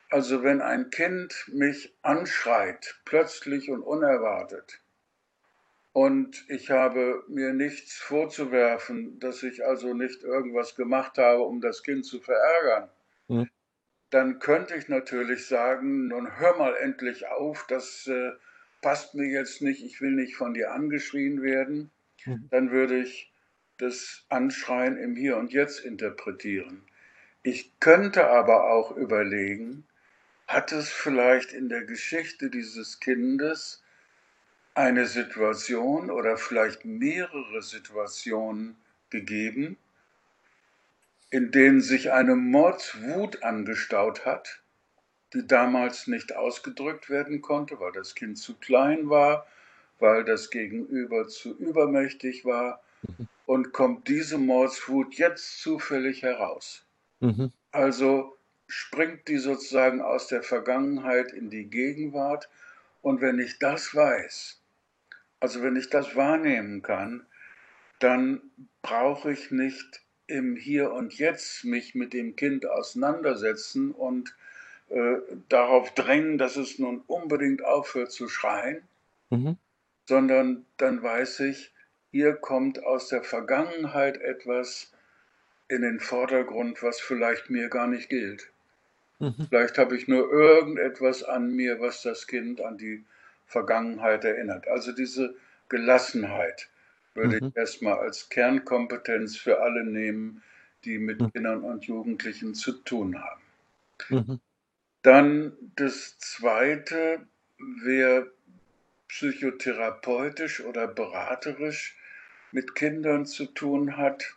Also 0.09 0.43
wenn 0.43 0.61
ein 0.61 0.89
Kind 0.89 1.45
mich 1.51 1.95
anschreit, 2.01 2.99
plötzlich 3.05 3.69
und 3.69 3.83
unerwartet, 3.83 4.81
und 5.91 6.45
ich 6.49 6.69
habe 6.69 7.23
mir 7.27 7.53
nichts 7.53 7.97
vorzuwerfen, 7.97 9.19
dass 9.19 9.43
ich 9.43 9.65
also 9.65 9.93
nicht 9.93 10.23
irgendwas 10.23 10.75
gemacht 10.75 11.17
habe, 11.17 11.43
um 11.43 11.61
das 11.61 11.83
Kind 11.83 12.05
zu 12.05 12.19
verärgern, 12.19 12.89
mhm. 13.27 13.49
dann 14.09 14.39
könnte 14.39 14.75
ich 14.75 14.87
natürlich 14.87 15.47
sagen, 15.47 16.07
nun 16.07 16.39
hör 16.39 16.57
mal 16.57 16.75
endlich 16.77 17.27
auf, 17.27 17.65
das 17.67 18.07
äh, 18.07 18.31
passt 18.81 19.15
mir 19.15 19.27
jetzt 19.27 19.61
nicht, 19.61 19.83
ich 19.83 19.99
will 19.99 20.11
nicht 20.11 20.35
von 20.35 20.53
dir 20.53 20.71
angeschrien 20.71 21.41
werden. 21.41 21.91
Mhm. 22.25 22.47
Dann 22.51 22.71
würde 22.71 22.99
ich 22.99 23.31
das 23.77 24.25
Anschreien 24.29 24.97
im 24.97 25.15
Hier 25.15 25.37
und 25.37 25.51
Jetzt 25.51 25.79
interpretieren. 25.79 26.83
Ich 27.43 27.79
könnte 27.79 28.29
aber 28.29 28.69
auch 28.69 28.91
überlegen, 28.91 29.85
hat 30.45 30.71
es 30.73 30.89
vielleicht 30.89 31.53
in 31.53 31.69
der 31.69 31.85
Geschichte 31.85 32.49
dieses 32.49 32.99
Kindes 32.99 33.81
eine 34.73 35.05
Situation 35.05 36.09
oder 36.11 36.37
vielleicht 36.37 36.83
mehrere 36.83 37.61
Situationen 37.61 38.75
gegeben, 39.09 39.77
in 41.29 41.51
denen 41.51 41.81
sich 41.81 42.11
eine 42.11 42.35
Mordswut 42.35 43.43
angestaut 43.43 44.25
hat, 44.25 44.61
die 45.33 45.45
damals 45.45 46.07
nicht 46.07 46.35
ausgedrückt 46.35 47.09
werden 47.09 47.41
konnte, 47.41 47.79
weil 47.79 47.91
das 47.91 48.15
Kind 48.15 48.37
zu 48.37 48.55
klein 48.55 49.09
war, 49.09 49.47
weil 49.99 50.25
das 50.25 50.49
Gegenüber 50.49 51.27
zu 51.27 51.55
übermächtig 51.57 52.43
war. 52.43 52.81
Mhm. 53.03 53.27
Und 53.45 53.73
kommt 53.73 54.07
diese 54.07 54.37
Mordswut 54.37 55.15
jetzt 55.15 55.61
zufällig 55.61 56.21
heraus. 56.21 56.85
Mhm. 57.19 57.51
Also 57.71 58.37
springt 58.67 59.27
die 59.27 59.37
sozusagen 59.37 60.01
aus 60.01 60.27
der 60.27 60.43
Vergangenheit 60.43 61.31
in 61.31 61.49
die 61.49 61.65
Gegenwart. 61.65 62.49
Und 63.01 63.21
wenn 63.21 63.39
ich 63.39 63.59
das 63.59 63.95
weiß, 63.95 64.61
also 65.39 65.63
wenn 65.63 65.75
ich 65.75 65.89
das 65.89 66.15
wahrnehmen 66.15 66.81
kann, 66.81 67.25
dann 67.99 68.41
brauche 68.81 69.31
ich 69.31 69.51
nicht 69.51 70.01
im 70.27 70.55
Hier 70.55 70.91
und 70.91 71.17
Jetzt 71.17 71.65
mich 71.65 71.95
mit 71.95 72.13
dem 72.13 72.35
Kind 72.35 72.65
auseinandersetzen 72.65 73.91
und 73.91 74.35
äh, 74.89 75.17
darauf 75.49 75.93
drängen, 75.93 76.37
dass 76.37 76.55
es 76.55 76.79
nun 76.79 77.01
unbedingt 77.07 77.63
aufhört 77.63 78.11
zu 78.11 78.29
schreien, 78.29 78.81
mhm. 79.29 79.57
sondern 80.07 80.65
dann 80.77 81.01
weiß 81.01 81.41
ich, 81.41 81.71
hier 82.11 82.33
kommt 82.33 82.83
aus 82.83 83.07
der 83.07 83.23
Vergangenheit 83.23 84.19
etwas 84.21 84.91
in 85.69 85.83
den 85.83 85.99
Vordergrund, 85.99 86.83
was 86.83 86.99
vielleicht 86.99 87.49
mir 87.49 87.69
gar 87.69 87.87
nicht 87.87 88.09
gilt. 88.09 88.51
Mhm. 89.19 89.47
Vielleicht 89.49 89.77
habe 89.77 89.95
ich 89.95 90.07
nur 90.07 90.31
irgendetwas 90.31 91.23
an 91.23 91.55
mir, 91.55 91.79
was 91.79 92.01
das 92.01 92.27
Kind 92.27 92.59
an 92.61 92.77
die 92.77 93.05
Vergangenheit 93.45 94.25
erinnert. 94.25 94.67
Also 94.67 94.91
diese 94.91 95.35
Gelassenheit 95.69 96.69
würde 97.13 97.39
mhm. 97.39 97.47
ich 97.47 97.55
erstmal 97.55 97.99
als 97.99 98.29
Kernkompetenz 98.29 99.37
für 99.37 99.61
alle 99.61 99.83
nehmen, 99.83 100.41
die 100.85 100.97
mit 100.97 101.21
mhm. 101.21 101.33
Kindern 101.33 101.63
und 101.63 101.85
Jugendlichen 101.85 102.55
zu 102.55 102.71
tun 102.71 103.21
haben. 103.21 103.41
Mhm. 104.09 104.39
Dann 105.01 105.53
das 105.75 106.17
Zweite, 106.17 107.21
wer 107.83 108.27
psychotherapeutisch 109.07 110.61
oder 110.61 110.87
beraterisch 110.87 111.97
mit 112.51 112.75
Kindern 112.75 113.25
zu 113.25 113.45
tun 113.45 113.97
hat, 113.97 114.35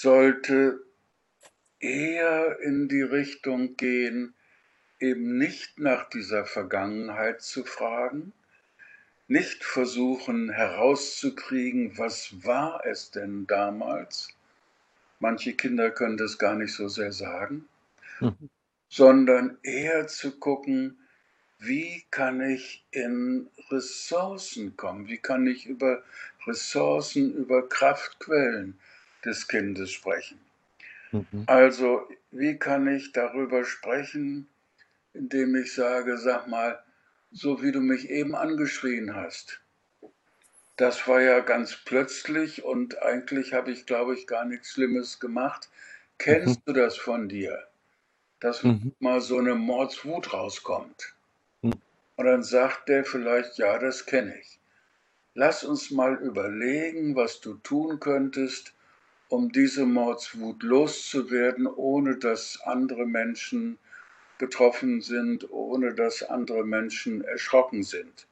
sollte 0.00 0.78
eher 1.80 2.60
in 2.60 2.86
die 2.86 3.02
Richtung 3.02 3.76
gehen, 3.76 4.32
eben 5.00 5.38
nicht 5.38 5.80
nach 5.80 6.08
dieser 6.08 6.44
Vergangenheit 6.44 7.42
zu 7.42 7.64
fragen, 7.64 8.32
nicht 9.26 9.64
versuchen 9.64 10.50
herauszukriegen, 10.50 11.98
was 11.98 12.44
war 12.44 12.86
es 12.86 13.10
denn 13.10 13.48
damals. 13.48 14.28
Manche 15.18 15.54
Kinder 15.54 15.90
können 15.90 16.16
das 16.16 16.38
gar 16.38 16.54
nicht 16.54 16.74
so 16.74 16.86
sehr 16.86 17.12
sagen, 17.12 17.68
mhm. 18.20 18.50
sondern 18.88 19.58
eher 19.64 20.06
zu 20.06 20.30
gucken, 20.38 20.96
wie 21.58 22.04
kann 22.12 22.40
ich 22.40 22.84
in 22.92 23.50
Ressourcen 23.68 24.76
kommen, 24.76 25.08
wie 25.08 25.18
kann 25.18 25.48
ich 25.48 25.66
über 25.66 26.04
Ressourcen, 26.46 27.34
über 27.34 27.68
Kraftquellen 27.68 28.78
des 29.24 29.48
Kindes 29.48 29.90
sprechen. 29.92 30.38
Mhm. 31.12 31.44
Also, 31.46 32.08
wie 32.30 32.58
kann 32.58 32.86
ich 32.86 33.12
darüber 33.12 33.64
sprechen, 33.64 34.48
indem 35.14 35.56
ich 35.56 35.72
sage, 35.74 36.18
sag 36.18 36.46
mal, 36.46 36.82
so 37.30 37.62
wie 37.62 37.72
du 37.72 37.80
mich 37.80 38.08
eben 38.08 38.34
angeschrien 38.34 39.14
hast. 39.14 39.60
Das 40.76 41.08
war 41.08 41.20
ja 41.20 41.40
ganz 41.40 41.76
plötzlich 41.76 42.64
und 42.64 43.02
eigentlich 43.02 43.52
habe 43.52 43.72
ich, 43.72 43.84
glaube 43.84 44.14
ich, 44.14 44.26
gar 44.26 44.44
nichts 44.44 44.72
Schlimmes 44.72 45.18
gemacht. 45.18 45.68
Kennst 46.18 46.60
mhm. 46.60 46.72
du 46.72 46.80
das 46.80 46.96
von 46.96 47.28
dir? 47.28 47.66
Dass 48.40 48.62
mhm. 48.62 48.92
mal 49.00 49.20
so 49.20 49.38
eine 49.38 49.56
Mordswut 49.56 50.32
rauskommt. 50.32 51.14
Mhm. 51.62 51.74
Und 52.16 52.26
dann 52.26 52.42
sagt 52.42 52.88
der 52.88 53.04
vielleicht, 53.04 53.58
ja, 53.58 53.78
das 53.78 54.06
kenne 54.06 54.38
ich. 54.38 54.58
Lass 55.34 55.64
uns 55.64 55.90
mal 55.90 56.14
überlegen, 56.14 57.14
was 57.16 57.40
du 57.40 57.54
tun 57.54 58.00
könntest, 58.00 58.72
um 59.28 59.52
diese 59.52 59.84
Mordswut 59.84 60.62
loszuwerden, 60.62 61.66
ohne 61.66 62.16
dass 62.16 62.60
andere 62.62 63.06
Menschen 63.06 63.78
betroffen 64.38 65.00
sind, 65.00 65.50
ohne 65.50 65.94
dass 65.94 66.22
andere 66.22 66.64
Menschen 66.64 67.22
erschrocken 67.24 67.82
sind. 67.82 68.26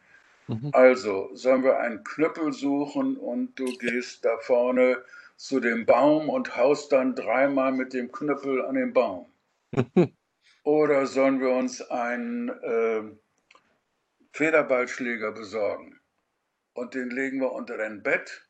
Mhm. 0.47 0.71
Also 0.73 1.31
sollen 1.35 1.65
wir 1.65 1.79
einen 1.79 2.05
Knüppel 2.05 2.53
suchen 2.53 3.17
und 3.17 3.59
du 3.59 3.67
gehst 3.79 4.25
da 4.25 4.39
vorne 4.39 5.03
zu 5.37 5.61
dem 5.61 5.85
Baum 5.85 6.31
und 6.31 6.57
haust 6.57 6.93
dann 6.93 7.15
dreimal 7.15 7.73
mit 7.73 7.93
dem 7.93 8.11
Knüppel 8.11 8.65
an 8.65 8.77
den 8.77 8.93
Baum. 8.93 9.27
Oder 10.63 11.07
sollen 11.07 11.41
wir 11.41 11.51
uns 11.51 11.83
einen 11.83 12.49
äh, 12.49 13.03
Federballschläger 14.33 15.33
besorgen 15.33 16.01
und 16.75 16.95
den 16.95 17.11
legen 17.11 17.41
wir 17.41 17.53
unter 17.53 17.77
dein 17.77 18.03
Bett 18.03 18.46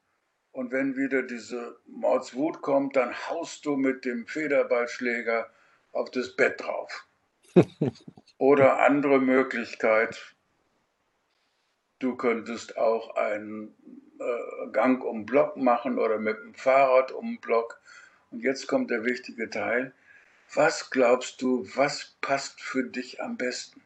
und 0.56 0.72
wenn 0.72 0.96
wieder 0.96 1.22
diese 1.22 1.76
Mordswut 1.86 2.62
kommt, 2.62 2.96
dann 2.96 3.14
haust 3.28 3.66
du 3.66 3.76
mit 3.76 4.06
dem 4.06 4.26
Federballschläger 4.26 5.50
auf 5.92 6.10
das 6.10 6.34
Bett 6.34 6.62
drauf. 6.62 7.06
Oder 8.38 8.80
andere 8.80 9.20
Möglichkeit, 9.20 10.34
du 11.98 12.16
könntest 12.16 12.78
auch 12.78 13.16
einen 13.16 13.74
äh, 14.18 14.70
Gang 14.72 15.04
um 15.04 15.26
Block 15.26 15.58
machen 15.58 15.98
oder 15.98 16.18
mit 16.18 16.38
dem 16.38 16.54
Fahrrad 16.54 17.12
um 17.12 17.38
Block. 17.38 17.78
Und 18.30 18.40
jetzt 18.40 18.66
kommt 18.66 18.90
der 18.90 19.04
wichtige 19.04 19.50
Teil. 19.50 19.92
Was 20.54 20.88
glaubst 20.90 21.42
du, 21.42 21.66
was 21.74 22.16
passt 22.22 22.62
für 22.62 22.84
dich 22.84 23.22
am 23.22 23.36
besten? 23.36 23.82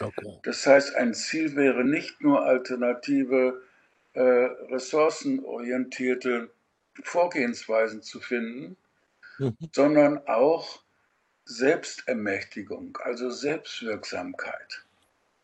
Okay. 0.00 0.38
Das 0.42 0.66
heißt, 0.66 0.96
ein 0.96 1.14
Ziel 1.14 1.54
wäre 1.54 1.84
nicht 1.84 2.20
nur 2.20 2.44
alternative, 2.44 3.62
äh, 4.20 4.50
ressourcenorientierte 4.70 6.50
Vorgehensweisen 7.02 8.02
zu 8.02 8.20
finden, 8.20 8.76
mhm. 9.38 9.56
sondern 9.72 10.18
auch 10.28 10.82
Selbstermächtigung, 11.46 12.98
also 13.02 13.30
Selbstwirksamkeit. 13.30 14.84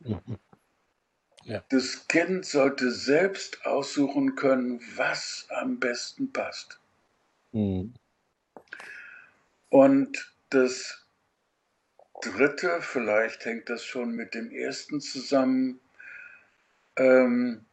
Mhm. 0.01 0.39
Ja. 1.45 1.65
Das 1.71 2.07
Kind 2.09 2.45
sollte 2.45 2.91
selbst 2.91 3.65
aussuchen 3.65 4.35
können, 4.35 4.83
was 4.97 5.47
am 5.49 5.81
besten 5.81 6.31
passt. 6.33 6.79
Mhm. 7.53 7.95
Und 9.71 10.35
das 10.51 11.07
Dritte, 12.21 12.83
vielleicht 12.83 13.47
hängt 13.47 13.71
das 13.71 13.85
schon 13.85 14.13
mit 14.13 14.35
dem 14.35 14.51
Ersten 14.51 15.01
zusammen, 15.01 15.81
ähm, 16.97 17.66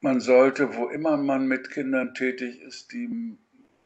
man 0.00 0.20
sollte, 0.20 0.76
wo 0.76 0.88
immer 0.88 1.16
man 1.16 1.48
mit 1.48 1.70
Kindern 1.70 2.14
tätig 2.14 2.60
ist, 2.62 2.92
die 2.92 3.36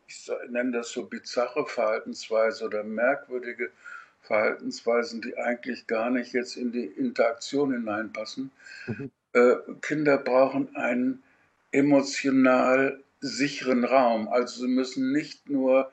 ich 0.06 0.30
nenne 0.50 0.72
das 0.72 0.90
so 0.90 1.06
bizarre 1.06 1.66
Verhaltensweise 1.66 2.66
oder 2.66 2.84
merkwürdige 2.84 3.70
Verhaltensweisen, 4.20 5.22
die 5.22 5.36
eigentlich 5.38 5.86
gar 5.86 6.10
nicht 6.10 6.32
jetzt 6.32 6.56
in 6.56 6.70
die 6.70 6.84
Interaktion 6.84 7.72
hineinpassen. 7.72 8.50
Mhm. 8.86 9.10
Äh, 9.32 9.56
Kinder 9.80 10.18
brauchen 10.18 10.76
einen 10.76 11.22
emotional 11.70 13.02
sicheren 13.20 13.84
Raum. 13.84 14.28
Also 14.28 14.62
sie 14.62 14.68
müssen 14.68 15.12
nicht 15.12 15.48
nur 15.48 15.90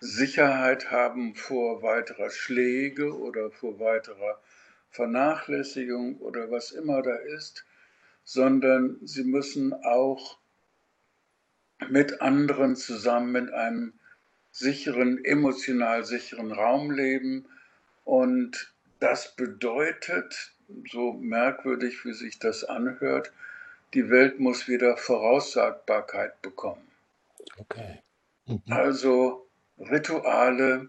Sicherheit 0.00 0.90
haben 0.90 1.36
vor 1.36 1.82
weiterer 1.82 2.30
Schläge 2.30 3.16
oder 3.16 3.50
vor 3.50 3.78
weiterer 3.78 4.40
Vernachlässigung 4.90 6.18
oder 6.18 6.50
was 6.50 6.72
immer 6.72 7.02
da 7.02 7.14
ist, 7.14 7.64
sondern 8.26 8.98
sie 9.02 9.22
müssen 9.22 9.72
auch 9.72 10.36
mit 11.88 12.20
anderen 12.20 12.74
zusammen 12.74 13.36
in 13.36 13.54
einem 13.54 13.92
sicheren, 14.50 15.24
emotional 15.24 16.04
sicheren 16.04 16.50
Raum 16.50 16.90
leben. 16.90 17.46
Und 18.04 18.74
das 18.98 19.36
bedeutet, 19.36 20.52
so 20.90 21.12
merkwürdig 21.12 22.04
wie 22.04 22.14
sich 22.14 22.40
das 22.40 22.64
anhört, 22.64 23.32
die 23.94 24.10
Welt 24.10 24.40
muss 24.40 24.66
wieder 24.66 24.96
Voraussagbarkeit 24.96 26.42
bekommen. 26.42 26.86
Okay. 27.58 28.02
Mhm. 28.46 28.60
Also 28.68 29.46
Rituale, 29.78 30.88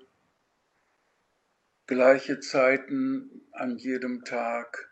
gleiche 1.85 2.39
Zeiten 2.39 3.43
an 3.51 3.77
jedem 3.77 4.25
Tag, 4.25 4.86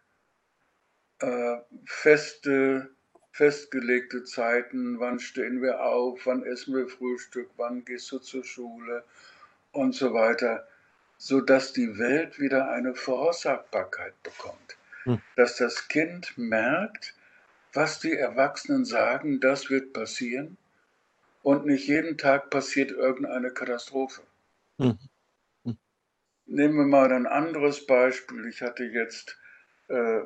äh, 1.19 1.57
feste, 1.85 2.89
festgelegte 3.31 4.23
Zeiten, 4.23 4.99
wann 4.99 5.19
stehen 5.19 5.61
wir 5.61 5.83
auf, 5.83 6.25
wann 6.25 6.43
essen 6.43 6.75
wir 6.75 6.87
Frühstück, 6.87 7.49
wann 7.57 7.85
gehst 7.85 8.11
du 8.11 8.19
zur 8.19 8.43
Schule 8.43 9.03
und 9.71 9.93
so 9.93 10.13
weiter, 10.13 10.67
sodass 11.17 11.73
die 11.73 11.97
Welt 11.97 12.39
wieder 12.39 12.69
eine 12.69 12.95
Voraussagbarkeit 12.95 14.21
bekommt. 14.23 14.77
Hm. 15.03 15.21
Dass 15.35 15.57
das 15.57 15.87
Kind 15.87 16.37
merkt, 16.37 17.13
was 17.73 17.99
die 17.99 18.13
Erwachsenen 18.13 18.85
sagen, 18.85 19.39
das 19.39 19.69
wird 19.69 19.93
passieren 19.93 20.57
und 21.43 21.65
nicht 21.65 21.87
jeden 21.87 22.17
Tag 22.17 22.49
passiert 22.49 22.91
irgendeine 22.91 23.51
Katastrophe. 23.51 24.21
Hm. 24.79 24.97
Hm. 25.63 25.77
Nehmen 26.45 26.77
wir 26.77 26.85
mal 26.85 27.11
ein 27.11 27.27
anderes 27.27 27.85
Beispiel. 27.85 28.47
Ich 28.47 28.61
hatte 28.61 28.83
jetzt 28.83 29.37
äh, 29.89 30.21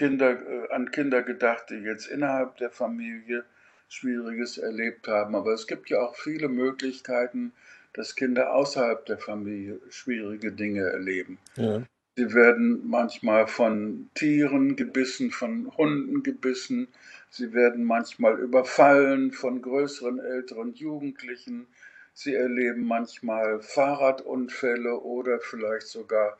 Kinder, 0.00 0.30
äh, 0.30 0.72
an 0.72 0.90
Kinder 0.90 1.22
gedacht, 1.22 1.66
die 1.68 1.74
jetzt 1.74 2.06
innerhalb 2.06 2.56
der 2.56 2.70
Familie 2.70 3.44
Schwieriges 3.90 4.56
erlebt 4.56 5.06
haben. 5.08 5.34
Aber 5.34 5.52
es 5.52 5.66
gibt 5.66 5.90
ja 5.90 6.00
auch 6.00 6.16
viele 6.16 6.48
Möglichkeiten, 6.48 7.52
dass 7.92 8.16
Kinder 8.16 8.54
außerhalb 8.54 9.04
der 9.04 9.18
Familie 9.18 9.78
schwierige 9.90 10.52
Dinge 10.52 10.84
erleben. 10.84 11.36
Ja. 11.56 11.82
Sie 12.16 12.32
werden 12.32 12.88
manchmal 12.88 13.46
von 13.46 14.08
Tieren 14.14 14.74
gebissen, 14.74 15.30
von 15.32 15.70
Hunden 15.76 16.22
gebissen. 16.22 16.88
Sie 17.28 17.52
werden 17.52 17.84
manchmal 17.84 18.38
überfallen 18.38 19.32
von 19.32 19.60
größeren, 19.60 20.18
älteren 20.18 20.72
Jugendlichen. 20.72 21.66
Sie 22.14 22.34
erleben 22.34 22.86
manchmal 22.86 23.60
Fahrradunfälle 23.60 24.98
oder 24.98 25.40
vielleicht 25.40 25.88
sogar 25.88 26.38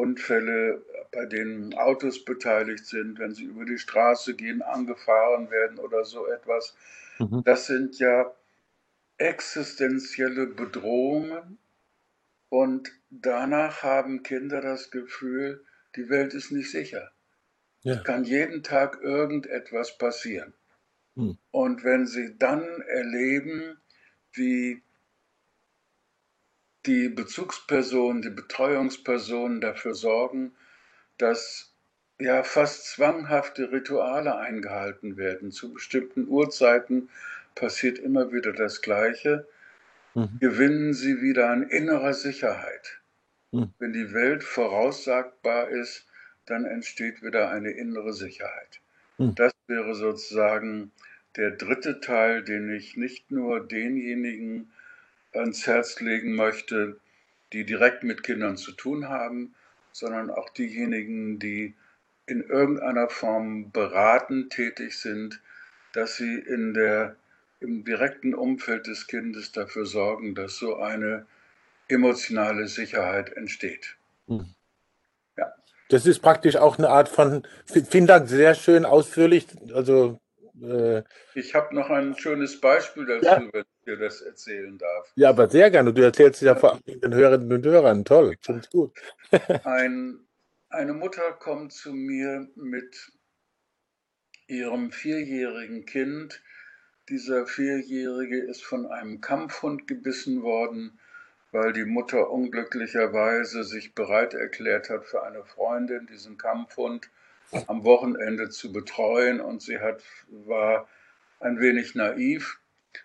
Unfälle, 0.00 0.82
bei 1.12 1.26
denen 1.26 1.74
Autos 1.74 2.24
beteiligt 2.24 2.86
sind, 2.86 3.18
wenn 3.18 3.34
sie 3.34 3.44
über 3.44 3.64
die 3.64 3.78
Straße 3.78 4.34
gehen, 4.34 4.62
angefahren 4.62 5.50
werden 5.50 5.78
oder 5.78 6.04
so 6.04 6.26
etwas. 6.26 6.74
Mhm. 7.18 7.42
Das 7.44 7.66
sind 7.66 7.98
ja 7.98 8.32
existenzielle 9.18 10.46
Bedrohungen 10.46 11.58
und 12.48 12.90
danach 13.10 13.82
haben 13.82 14.22
Kinder 14.22 14.62
das 14.62 14.90
Gefühl, 14.90 15.64
die 15.96 16.08
Welt 16.08 16.32
ist 16.32 16.50
nicht 16.50 16.70
sicher. 16.70 17.12
Ja. 17.82 17.94
Es 17.94 18.04
kann 18.04 18.24
jeden 18.24 18.62
Tag 18.62 19.00
irgendetwas 19.02 19.98
passieren. 19.98 20.54
Mhm. 21.14 21.36
Und 21.50 21.84
wenn 21.84 22.06
sie 22.06 22.36
dann 22.38 22.62
erleben, 22.82 23.78
wie 24.32 24.82
die 26.86 27.08
Bezugspersonen, 27.08 28.22
die 28.22 28.30
Betreuungspersonen 28.30 29.60
dafür 29.60 29.94
sorgen, 29.94 30.52
dass 31.18 31.72
ja 32.18 32.42
fast 32.42 32.86
zwanghafte 32.86 33.72
Rituale 33.72 34.36
eingehalten 34.36 35.16
werden. 35.16 35.50
Zu 35.50 35.72
bestimmten 35.72 36.28
Uhrzeiten 36.28 37.08
passiert 37.54 37.98
immer 37.98 38.32
wieder 38.32 38.52
das 38.52 38.82
Gleiche. 38.82 39.46
Mhm. 40.14 40.38
Gewinnen 40.40 40.94
sie 40.94 41.20
wieder 41.20 41.50
an 41.50 41.62
innerer 41.62 42.14
Sicherheit. 42.14 43.00
Mhm. 43.52 43.72
Wenn 43.78 43.92
die 43.92 44.12
Welt 44.12 44.42
voraussagbar 44.42 45.68
ist, 45.68 46.06
dann 46.46 46.64
entsteht 46.64 47.22
wieder 47.22 47.50
eine 47.50 47.70
innere 47.70 48.12
Sicherheit. 48.12 48.80
Mhm. 49.18 49.34
Das 49.34 49.52
wäre 49.66 49.94
sozusagen 49.94 50.92
der 51.36 51.52
dritte 51.52 52.00
Teil, 52.00 52.42
den 52.42 52.72
ich 52.72 52.96
nicht 52.96 53.30
nur 53.30 53.66
denjenigen 53.66 54.72
ans 55.32 55.66
Herz 55.66 56.00
legen 56.00 56.34
möchte, 56.34 56.98
die 57.52 57.64
direkt 57.64 58.04
mit 58.04 58.22
Kindern 58.22 58.56
zu 58.56 58.72
tun 58.72 59.08
haben, 59.08 59.54
sondern 59.92 60.30
auch 60.30 60.50
diejenigen, 60.50 61.38
die 61.38 61.74
in 62.26 62.42
irgendeiner 62.42 63.08
Form 63.08 63.70
beratend 63.72 64.52
tätig 64.52 64.98
sind, 64.98 65.40
dass 65.92 66.16
sie 66.16 66.38
in 66.38 66.74
der, 66.74 67.16
im 67.58 67.84
direkten 67.84 68.34
Umfeld 68.34 68.86
des 68.86 69.06
Kindes 69.08 69.50
dafür 69.52 69.84
sorgen, 69.84 70.34
dass 70.34 70.56
so 70.56 70.76
eine 70.76 71.26
emotionale 71.88 72.68
Sicherheit 72.68 73.32
entsteht. 73.32 73.96
Hm. 74.28 74.54
Ja. 75.36 75.52
Das 75.88 76.06
ist 76.06 76.20
praktisch 76.20 76.56
auch 76.56 76.78
eine 76.78 76.88
Art 76.88 77.08
von, 77.08 77.44
vielen 77.66 78.06
Dank, 78.06 78.28
sehr 78.28 78.54
schön 78.54 78.84
ausführlich. 78.84 79.48
Also 79.74 80.20
äh, 80.62 81.02
ich 81.34 81.54
habe 81.54 81.74
noch 81.74 81.90
ein 81.90 82.16
schönes 82.16 82.60
Beispiel 82.60 83.06
dazu, 83.06 83.24
ja. 83.24 83.48
wenn 83.52 83.62
ich 83.62 83.84
dir 83.84 83.96
das 83.96 84.20
erzählen 84.20 84.76
darf. 84.78 85.12
Ja, 85.16 85.30
aber 85.30 85.48
sehr 85.48 85.70
gerne. 85.70 85.92
Du 85.92 86.02
erzählst 86.02 86.42
es 86.42 86.46
ja 86.46 86.54
vor 86.54 86.72
allem 86.72 87.00
den 87.00 87.14
Hörerinnen 87.14 87.52
und 87.52 87.66
Hörern. 87.66 88.04
Toll, 88.04 88.36
finde 88.40 88.62
ich 88.64 88.70
gut. 88.70 88.92
ein, 89.64 90.20
eine 90.68 90.92
Mutter 90.92 91.32
kommt 91.32 91.72
zu 91.72 91.92
mir 91.92 92.48
mit 92.54 93.12
ihrem 94.46 94.90
vierjährigen 94.90 95.86
Kind. 95.86 96.42
Dieser 97.08 97.46
Vierjährige 97.46 98.38
ist 98.38 98.62
von 98.62 98.86
einem 98.86 99.20
Kampfhund 99.20 99.86
gebissen 99.86 100.42
worden, 100.42 100.98
weil 101.52 101.72
die 101.72 101.84
Mutter 101.84 102.30
unglücklicherweise 102.30 103.64
sich 103.64 103.94
bereit 103.94 104.34
erklärt 104.34 104.90
hat, 104.90 105.06
für 105.06 105.22
eine 105.22 105.44
Freundin 105.44 106.06
diesen 106.06 106.38
Kampfhund 106.38 107.10
am 107.66 107.84
Wochenende 107.84 108.50
zu 108.50 108.72
betreuen 108.72 109.40
und 109.40 109.62
sie 109.62 109.78
hat, 109.78 110.02
war 110.28 110.88
ein 111.40 111.60
wenig 111.60 111.94
naiv, 111.94 112.60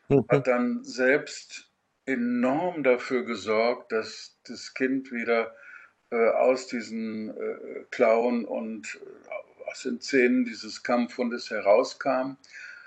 mhm. 0.07 0.25
hat 0.29 0.47
dann 0.47 0.83
selbst 0.83 1.71
enorm 2.05 2.83
dafür 2.83 3.25
gesorgt, 3.25 3.91
dass 3.91 4.37
das 4.47 4.73
Kind 4.73 5.11
wieder 5.11 5.55
äh, 6.11 6.29
aus 6.29 6.67
diesen 6.67 7.29
äh, 7.29 7.85
Klauen 7.89 8.45
und 8.45 8.99
äh, 9.01 9.69
aus 9.69 9.83
den 9.83 9.99
Zähnen 9.99 10.45
dieses 10.45 10.83
Kampfhundes 10.83 11.49
herauskam. 11.49 12.37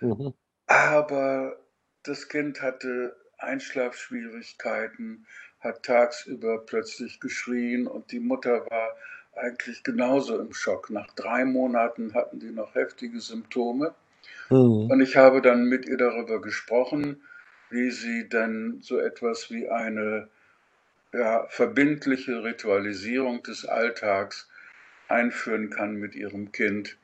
Mhm. 0.01 0.35
Aber 0.67 1.59
das 2.05 2.29
Kind 2.29 2.63
hatte 2.63 3.17
Einschlafschwierigkeiten, 3.39 5.27
hat 5.61 5.83
tagsüber 5.85 6.65
plötzlich 6.65 7.21
geschrien 7.21 7.87
und 7.87 8.13
die 8.13 8.21
Mutter 8.21 8.67
war 8.71 8.97
eigentlich 9.39 9.83
genauso 9.83 10.39
im 10.39 10.53
Schock. 10.53 10.91
Nach 10.91 11.13
drei 11.15 11.45
Monaten 11.45 12.15
hatten 12.15 12.41
die 12.41 12.51
noch 12.51 12.75
heftige 12.75 13.21
Symptome. 13.21 13.95
Mhm. 14.51 14.91
Und 14.91 15.01
ich 15.01 15.17
habe 15.17 15.43
dann 15.43 15.65
mit 15.65 15.87
ihr 15.87 15.97
darüber 15.97 16.41
gesprochen, 16.41 17.23
wie 17.71 17.91
sie 17.91 18.29
dann 18.29 18.79
so 18.81 18.99
etwas 18.99 19.51
wie 19.51 19.69
eine 19.69 20.29
ja, 21.13 21.47
verbindliche 21.49 22.45
Ritualisierung 22.45 23.43
des 23.43 23.65
Alltags 23.67 24.49
einführen 25.09 25.71
kann 25.71 25.97
mit 25.97 26.15
ihrem 26.15 26.53
Kind. 26.53 26.97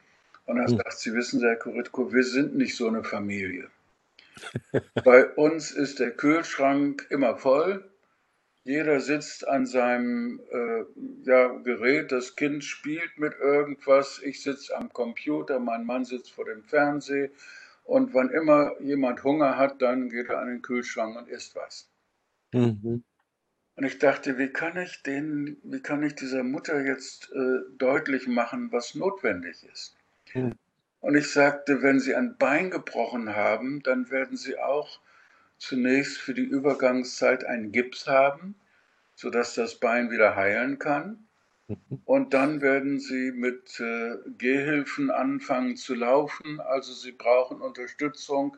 Und 0.47 0.57
dann 0.57 0.71
mhm. 0.71 0.77
sagt 0.77 0.99
sie, 0.99 1.15
wissen 1.15 1.41
Sie, 1.41 1.47
Herr 1.47 1.57
Koritko, 1.57 2.13
wir 2.13 2.25
sind 2.25 2.57
nicht 2.57 2.77
so 2.77 2.89
eine 2.89 3.05
Familie. 3.05 3.69
Bei 5.05 5.27
uns 5.27 5.71
ist 5.71 6.01
der 6.01 6.11
Kühlschrank 6.11 7.07
immer 7.09 7.37
voll 7.37 7.85
jeder 8.65 9.01
sitzt 9.01 9.47
an 9.47 9.67
seinem 9.67 10.41
äh, 10.51 10.85
ja, 11.25 11.49
Gerät, 11.59 12.11
das 12.13 12.35
Kind 12.35 12.65
spielt 12.65 13.19
mit 13.19 13.35
irgendwas, 13.39 14.21
ich 14.25 14.43
sitze 14.43 14.75
am 14.77 14.91
Computer, 14.93 15.61
mein 15.61 15.85
Mann 15.85 16.05
sitzt 16.07 16.33
vor 16.33 16.47
dem 16.47 16.65
Fernseher 16.65 17.29
und 17.85 18.15
wann 18.15 18.31
immer 18.31 18.81
jemand 18.81 19.23
Hunger 19.23 19.59
hat, 19.59 19.83
dann 19.83 20.09
geht 20.09 20.31
er 20.31 20.39
an 20.39 20.49
den 20.49 20.63
Kühlschrank 20.63 21.17
und 21.17 21.29
isst 21.29 21.55
was. 21.55 21.91
Mhm. 22.53 23.05
Und 23.77 23.85
ich 23.85 23.99
dachte, 23.99 24.39
wie 24.39 24.49
kann 24.49 24.79
ich 24.79 25.03
den, 25.03 25.59
wie 25.63 25.81
kann 25.81 26.03
ich 26.03 26.15
dieser 26.15 26.43
Mutter 26.43 26.81
jetzt 26.83 27.31
äh, 27.33 27.59
deutlich 27.77 28.27
machen, 28.29 28.73
was 28.73 28.95
notwendig 28.95 29.63
ist? 29.71 29.95
Mhm. 30.33 30.55
Und 31.01 31.17
ich 31.17 31.31
sagte, 31.31 31.83
wenn 31.83 32.01
Sie 32.01 32.15
ein 32.15 32.37
Bein 32.39 32.71
gebrochen 32.71 33.37
haben, 33.37 33.83
dann 33.83 34.11
werden 34.11 34.39
Sie 34.39 34.59
auch 34.59 35.01
zunächst 35.59 36.19
für 36.19 36.35
die 36.35 36.43
Übergangszeit 36.43 37.45
einen 37.45 37.73
Gips 37.73 38.07
haben, 38.07 38.55
sodass 39.15 39.55
das 39.55 39.77
Bein 39.77 40.11
wieder 40.11 40.37
heilen 40.37 40.79
kann. 40.79 41.27
Und 42.05 42.35
dann 42.35 42.61
werden 42.61 43.01
sie 43.01 43.33
mit 43.33 43.81
äh, 43.81 44.17
Gehhilfen 44.37 45.11
anfangen 45.11 45.77
zu 45.77 45.95
laufen. 45.95 46.61
Also 46.61 46.93
sie 46.93 47.13
brauchen 47.13 47.63
Unterstützung 47.63 48.57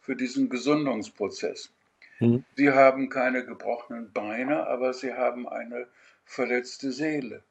für 0.00 0.14
diesen 0.14 0.50
Gesundungsprozess. 0.50 1.72
Mhm. 2.20 2.44
Sie 2.56 2.70
haben 2.70 3.08
keine 3.08 3.44
gebrochenen 3.44 4.12
Beine, 4.12 4.68
aber 4.68 4.92
sie 4.92 5.14
haben 5.14 5.48
eine 5.48 5.88
verletzte 6.24 6.92
Seele. 6.92 7.42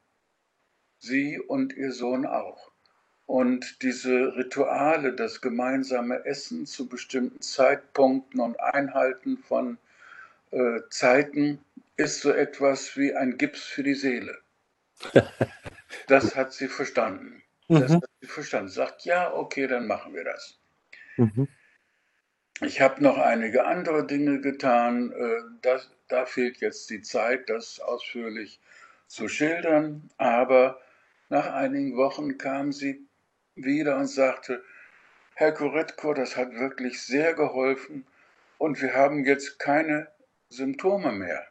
Sie 0.98 1.38
und 1.38 1.74
ihr 1.76 1.92
Sohn 1.92 2.24
auch. 2.24 2.70
Und 3.26 3.82
diese 3.82 4.36
Rituale, 4.36 5.14
das 5.14 5.40
gemeinsame 5.40 6.24
Essen 6.26 6.66
zu 6.66 6.88
bestimmten 6.88 7.40
Zeitpunkten 7.40 8.40
und 8.40 8.60
Einhalten 8.60 9.38
von 9.38 9.78
äh, 10.50 10.80
Zeiten 10.90 11.58
ist 11.96 12.20
so 12.20 12.30
etwas 12.30 12.96
wie 12.96 13.14
ein 13.14 13.38
Gips 13.38 13.62
für 13.62 13.82
die 13.82 13.94
Seele. 13.94 14.38
Das 16.08 16.34
hat 16.34 16.52
sie 16.52 16.68
verstanden. 16.68 17.42
Das 17.68 17.92
mhm. 17.92 18.02
hat 18.02 18.10
sie 18.20 18.26
verstanden. 18.26 18.68
Sagt, 18.68 19.04
ja, 19.04 19.32
okay, 19.32 19.66
dann 19.66 19.86
machen 19.86 20.12
wir 20.12 20.24
das. 20.24 20.58
Mhm. 21.16 21.48
Ich 22.60 22.80
habe 22.80 23.02
noch 23.02 23.16
einige 23.16 23.64
andere 23.64 24.06
Dinge 24.06 24.40
getan. 24.40 25.12
Äh, 25.12 25.40
das, 25.62 25.90
da 26.08 26.26
fehlt 26.26 26.58
jetzt 26.58 26.90
die 26.90 27.00
Zeit, 27.00 27.48
das 27.48 27.80
ausführlich 27.80 28.60
zu 29.06 29.28
schildern. 29.28 30.10
Aber 30.16 30.80
nach 31.28 31.46
einigen 31.52 31.96
Wochen 31.96 32.38
kam 32.38 32.72
sie 32.72 33.06
wieder 33.56 33.96
und 33.96 34.06
sagte, 34.06 34.62
Herr 35.34 35.52
Koretko, 35.52 36.14
das 36.14 36.36
hat 36.36 36.54
wirklich 36.54 37.02
sehr 37.02 37.34
geholfen 37.34 38.06
und 38.58 38.80
wir 38.80 38.94
haben 38.94 39.24
jetzt 39.24 39.58
keine 39.58 40.08
Symptome 40.48 41.12
mehr. 41.12 41.46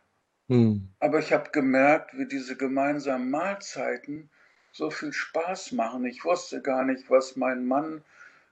Hm. 0.47 0.89
Aber 0.99 1.19
ich 1.19 1.33
habe 1.33 1.51
gemerkt, 1.51 2.17
wie 2.17 2.27
diese 2.27 2.55
gemeinsamen 2.55 3.29
Mahlzeiten 3.29 4.29
so 4.71 4.89
viel 4.89 5.13
Spaß 5.13 5.73
machen. 5.73 6.05
Ich 6.05 6.25
wusste 6.25 6.61
gar 6.61 6.83
nicht, 6.83 7.09
was 7.09 7.35
mein 7.35 7.65
Mann 7.65 8.03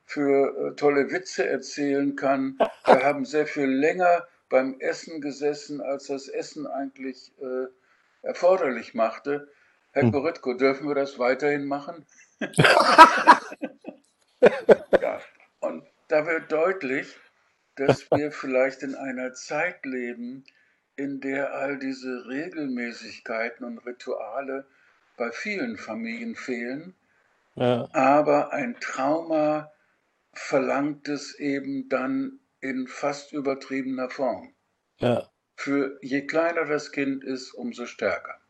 für 0.05 0.71
äh, 0.71 0.75
tolle 0.75 1.11
Witze 1.11 1.47
erzählen 1.47 2.15
kann. 2.15 2.57
Wir 2.85 3.03
haben 3.03 3.25
sehr 3.25 3.47
viel 3.47 3.67
länger 3.67 4.27
beim 4.49 4.79
Essen 4.79 5.21
gesessen, 5.21 5.81
als 5.81 6.07
das 6.07 6.27
Essen 6.27 6.67
eigentlich 6.67 7.31
äh, 7.41 7.67
erforderlich 8.21 8.93
machte. 8.93 9.47
Herr 9.91 10.03
hm. 10.03 10.57
Dürfen 10.57 10.87
wir 10.87 10.95
das 10.95 11.19
weiterhin 11.19 11.65
machen? 11.65 12.05
ja, 12.39 13.41
und 15.59 15.85
da 16.07 16.25
wird 16.25 16.51
deutlich, 16.51 17.15
dass 17.75 18.09
wir 18.11 18.31
vielleicht 18.31 18.83
in 18.83 18.95
einer 18.95 19.33
Zeit 19.33 19.85
leben, 19.85 20.45
in 20.95 21.21
der 21.21 21.53
all 21.53 21.77
diese 21.77 22.25
Regelmäßigkeiten 22.27 23.65
und 23.65 23.79
Rituale 23.79 24.65
bei 25.17 25.31
vielen 25.31 25.77
Familien 25.77 26.35
fehlen, 26.35 26.95
ja. 27.55 27.87
aber 27.93 28.53
ein 28.53 28.79
Trauma 28.79 29.71
verlangt 30.33 31.07
es 31.07 31.35
eben 31.35 31.89
dann 31.89 32.39
in 32.59 32.87
fast 32.87 33.33
übertriebener 33.33 34.09
Form. 34.09 34.53
Ja. 34.97 35.29
Für 35.55 35.99
je 36.01 36.25
kleiner 36.25 36.65
das 36.65 36.91
Kind 36.91 37.23
ist, 37.23 37.53
umso 37.53 37.85
stärker. 37.85 38.40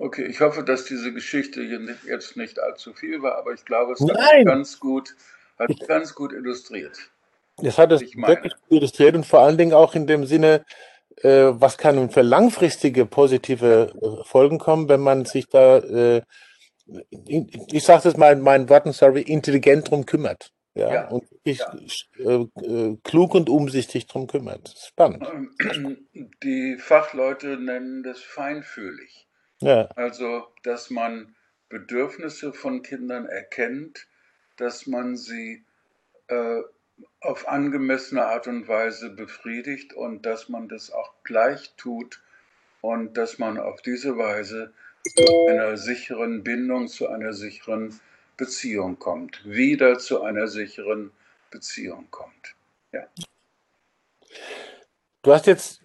Okay, 0.00 0.24
ich 0.24 0.40
hoffe, 0.40 0.64
dass 0.64 0.86
diese 0.86 1.12
Geschichte 1.12 1.62
hier 1.62 1.78
nicht, 1.78 2.04
jetzt 2.04 2.34
nicht 2.34 2.58
allzu 2.58 2.94
viel 2.94 3.20
war, 3.20 3.36
aber 3.36 3.52
ich 3.52 3.66
glaube, 3.66 3.92
es 3.92 4.00
hat 4.00 4.46
ganz 4.46 4.80
gut, 4.80 5.14
hat 5.58 5.70
ganz 5.86 6.14
gut 6.14 6.32
illustriert. 6.32 6.98
Es 7.62 7.76
hat 7.76 7.92
es 7.92 8.00
wirklich 8.00 8.54
gut 8.54 8.78
illustriert 8.78 9.14
und 9.14 9.26
vor 9.26 9.40
allen 9.40 9.58
Dingen 9.58 9.74
auch 9.74 9.94
in 9.94 10.06
dem 10.06 10.24
Sinne, 10.24 10.64
äh, 11.16 11.48
was 11.52 11.76
kann 11.76 11.96
nun 11.96 12.08
für 12.08 12.22
langfristige 12.22 13.04
positive 13.04 13.92
äh, 14.00 14.24
Folgen 14.24 14.58
kommen, 14.58 14.88
wenn 14.88 15.00
man 15.00 15.26
sich 15.26 15.48
da, 15.48 15.80
äh, 15.80 16.22
ich 17.26 17.84
sage 17.84 18.08
es 18.08 18.16
mal 18.16 18.32
in 18.32 18.40
meinen 18.40 18.70
Worten, 18.70 18.92
sorry, 18.92 19.20
intelligent 19.20 19.90
drum 19.90 20.06
kümmert. 20.06 20.50
Ja, 20.72 20.94
ja 20.94 21.08
und 21.08 21.24
ich 21.44 21.58
ja. 21.58 21.76
Äh, 22.18 22.46
äh, 22.64 22.96
klug 23.04 23.34
und 23.34 23.50
umsichtig 23.50 24.06
drum 24.06 24.28
kümmert. 24.28 24.74
Spannend. 24.78 25.26
Die 26.42 26.78
Fachleute 26.78 27.58
nennen 27.58 28.02
das 28.02 28.22
feinfühlig. 28.22 29.26
Ja. 29.60 29.88
Also, 29.96 30.48
dass 30.62 30.90
man 30.90 31.34
Bedürfnisse 31.68 32.52
von 32.52 32.82
Kindern 32.82 33.26
erkennt, 33.26 34.06
dass 34.56 34.86
man 34.86 35.16
sie 35.16 35.64
äh, 36.28 36.62
auf 37.20 37.48
angemessene 37.48 38.24
Art 38.24 38.46
und 38.46 38.68
Weise 38.68 39.10
befriedigt 39.10 39.92
und 39.94 40.26
dass 40.26 40.48
man 40.48 40.68
das 40.68 40.90
auch 40.90 41.14
gleich 41.24 41.74
tut 41.76 42.22
und 42.80 43.16
dass 43.16 43.38
man 43.38 43.58
auf 43.58 43.82
diese 43.82 44.16
Weise 44.16 44.72
zu 45.16 45.46
einer 45.48 45.76
sicheren 45.76 46.42
Bindung, 46.42 46.88
zu 46.88 47.08
einer 47.08 47.32
sicheren 47.32 48.00
Beziehung 48.36 48.98
kommt, 48.98 49.44
wieder 49.44 49.98
zu 49.98 50.22
einer 50.22 50.46
sicheren 50.46 51.10
Beziehung 51.50 52.06
kommt. 52.10 52.54
Ja. 52.92 53.06
Du 55.22 55.32
hast 55.32 55.46
jetzt 55.46 55.82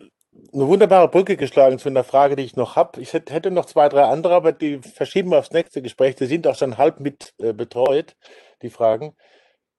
eine 0.55 0.67
wunderbare 0.67 1.09
Brücke 1.09 1.35
geschlagen 1.35 1.79
zu 1.79 1.89
einer 1.89 2.05
Frage, 2.05 2.35
die 2.35 2.43
ich 2.43 2.55
noch 2.55 2.75
habe. 2.75 3.01
Ich 3.01 3.13
hätte 3.13 3.51
noch 3.51 3.65
zwei, 3.65 3.89
drei 3.89 4.03
andere, 4.03 4.33
aber 4.35 4.53
die 4.53 4.79
verschieben 4.79 5.31
wir 5.31 5.39
aufs 5.39 5.51
nächste 5.51 5.81
Gespräch. 5.81 6.15
Die 6.15 6.25
sind 6.25 6.47
auch 6.47 6.55
schon 6.55 6.77
halb 6.77 7.01
mit 7.01 7.33
äh, 7.39 7.53
betreut, 7.53 8.15
die 8.61 8.69
Fragen. 8.69 9.15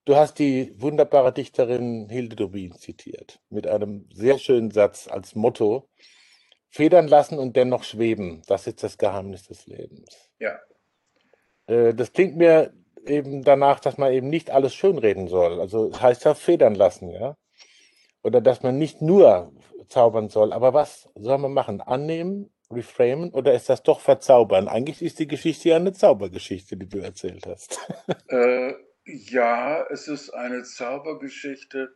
Du 0.04 0.16
hast 0.16 0.38
die 0.38 0.72
wunderbare 0.80 1.32
Dichterin 1.32 2.08
Hilde 2.10 2.36
Dobin 2.36 2.74
zitiert, 2.74 3.40
mit 3.48 3.66
einem 3.66 4.08
sehr 4.12 4.38
schönen 4.38 4.70
Satz 4.70 5.08
als 5.08 5.34
Motto. 5.34 5.88
Federn 6.68 7.08
lassen 7.08 7.38
und 7.38 7.56
dennoch 7.56 7.84
schweben, 7.84 8.42
das 8.46 8.66
ist 8.66 8.82
das 8.82 8.98
Geheimnis 8.98 9.44
des 9.48 9.66
Lebens. 9.66 10.30
Ja. 10.38 10.58
Äh, 11.66 11.94
das 11.94 12.12
klingt 12.12 12.36
mir 12.36 12.74
eben 13.06 13.42
danach, 13.42 13.80
dass 13.80 13.96
man 13.96 14.12
eben 14.12 14.28
nicht 14.28 14.50
alles 14.50 14.74
schönreden 14.74 15.26
soll. 15.28 15.58
Also 15.58 15.90
heißt 15.98 16.24
ja 16.26 16.34
federn 16.34 16.74
lassen, 16.74 17.10
ja. 17.10 17.36
Oder 18.22 18.40
dass 18.40 18.62
man 18.62 18.76
nicht 18.76 19.00
nur 19.00 19.52
zaubern 19.88 20.28
soll. 20.28 20.52
Aber 20.52 20.74
was 20.74 21.08
soll 21.14 21.38
man 21.38 21.52
machen? 21.52 21.80
Annehmen, 21.80 22.50
reframen 22.70 23.30
oder 23.30 23.54
ist 23.54 23.68
das 23.68 23.82
doch 23.82 24.00
verzaubern? 24.00 24.68
Eigentlich 24.68 25.02
ist 25.02 25.18
die 25.18 25.26
Geschichte 25.26 25.70
ja 25.70 25.76
eine 25.76 25.92
Zaubergeschichte, 25.92 26.76
die 26.76 26.88
du 26.88 26.98
erzählt 26.98 27.46
hast. 27.46 27.78
Äh, 28.28 28.74
ja, 29.04 29.86
es 29.88 30.08
ist 30.08 30.30
eine 30.30 30.64
Zaubergeschichte, 30.64 31.94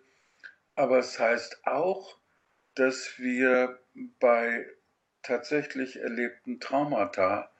aber 0.76 0.98
es 0.98 1.18
heißt 1.18 1.62
auch, 1.66 2.16
dass 2.76 3.18
wir 3.18 3.80
bei 4.20 4.64
tatsächlich 5.22 5.96
erlebten 5.96 6.60
Traumata 6.60 7.50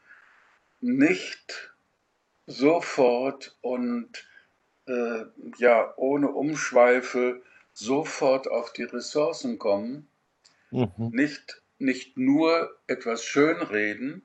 nicht 0.80 1.74
sofort 2.46 3.56
und 3.60 4.24
äh, 4.86 5.24
ja 5.58 5.92
ohne 5.96 6.30
Umschweife 6.30 7.42
sofort 7.72 8.48
auf 8.48 8.72
die 8.72 8.84
Ressourcen 8.84 9.58
kommen, 9.58 10.09
mhm. 10.70 11.10
nicht, 11.12 11.62
nicht 11.78 12.16
nur 12.16 12.76
etwas 12.86 13.24
schönreden. 13.24 14.22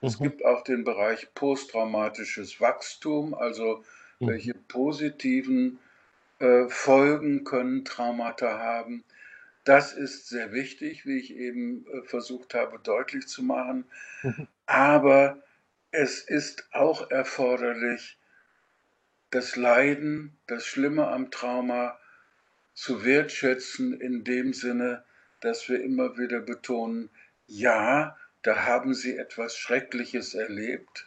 Mhm. 0.00 0.08
Es 0.08 0.18
gibt 0.18 0.44
auch 0.44 0.62
den 0.64 0.84
Bereich 0.84 1.34
posttraumatisches 1.34 2.60
Wachstum, 2.60 3.34
also 3.34 3.84
Mhm. 4.22 4.28
Welche 4.28 4.54
positiven 4.54 5.78
äh, 6.38 6.68
Folgen 6.68 7.44
können 7.44 7.84
Traumata 7.84 8.58
haben? 8.58 9.04
Das 9.64 9.92
ist 9.92 10.28
sehr 10.28 10.52
wichtig, 10.52 11.06
wie 11.06 11.18
ich 11.18 11.34
eben 11.34 11.86
äh, 11.86 12.02
versucht 12.02 12.54
habe 12.54 12.78
deutlich 12.78 13.26
zu 13.26 13.42
machen. 13.42 13.84
Mhm. 14.22 14.46
Aber 14.66 15.42
es 15.90 16.20
ist 16.22 16.68
auch 16.72 17.10
erforderlich, 17.10 18.16
das 19.30 19.56
Leiden, 19.56 20.36
das 20.46 20.66
Schlimme 20.66 21.08
am 21.08 21.30
Trauma 21.30 21.98
zu 22.74 23.04
wertschätzen 23.04 23.98
in 24.00 24.24
dem 24.24 24.52
Sinne, 24.52 25.04
dass 25.42 25.68
wir 25.68 25.82
immer 25.82 26.16
wieder 26.18 26.40
betonen, 26.40 27.10
ja, 27.46 28.16
da 28.42 28.66
haben 28.66 28.94
Sie 28.94 29.16
etwas 29.16 29.56
Schreckliches 29.56 30.34
erlebt, 30.34 31.06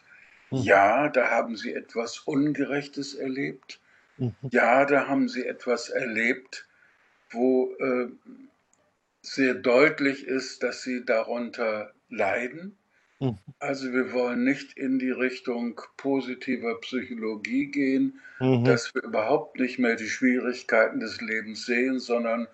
Mhm. 0.52 0.62
Ja, 0.62 1.10
da 1.10 1.30
haben 1.30 1.56
sie 1.58 1.74
etwas 1.74 2.20
Ungerechtes 2.20 3.14
erlebt. 3.14 3.80
Mhm. 4.18 4.34
Ja, 4.52 4.86
da 4.86 5.08
haben 5.08 5.28
sie 5.28 5.46
etwas 5.46 5.90
erlebt, 5.90 6.68
wo 7.32 7.74
äh, 7.80 8.08
sehr 9.22 9.56
deutlich 9.56 10.26
ist, 10.26 10.64
dass 10.64 10.84
sie 10.84 11.04
darunter 11.04 11.94
leiden. 12.10 12.78
Mhm. 13.20 13.38
Also 13.60 13.92
wir 13.92 14.14
wollen 14.14 14.44
nicht 14.44 14.78
in 14.78 15.00
die 15.00 15.12
Richtung 15.12 15.82
positiver 15.98 16.80
Psychologie 16.82 17.68
gehen, 17.68 18.20
mhm. 18.40 18.64
dass 18.64 18.94
wir 18.94 19.04
überhaupt 19.04 19.60
nicht 19.60 19.80
mehr 19.80 19.96
die 19.96 20.10
Schwierigkeiten 20.10 21.00
des 21.00 21.22
Lebens 21.22 21.66
sehen, 21.66 22.00
sondern 22.00 22.48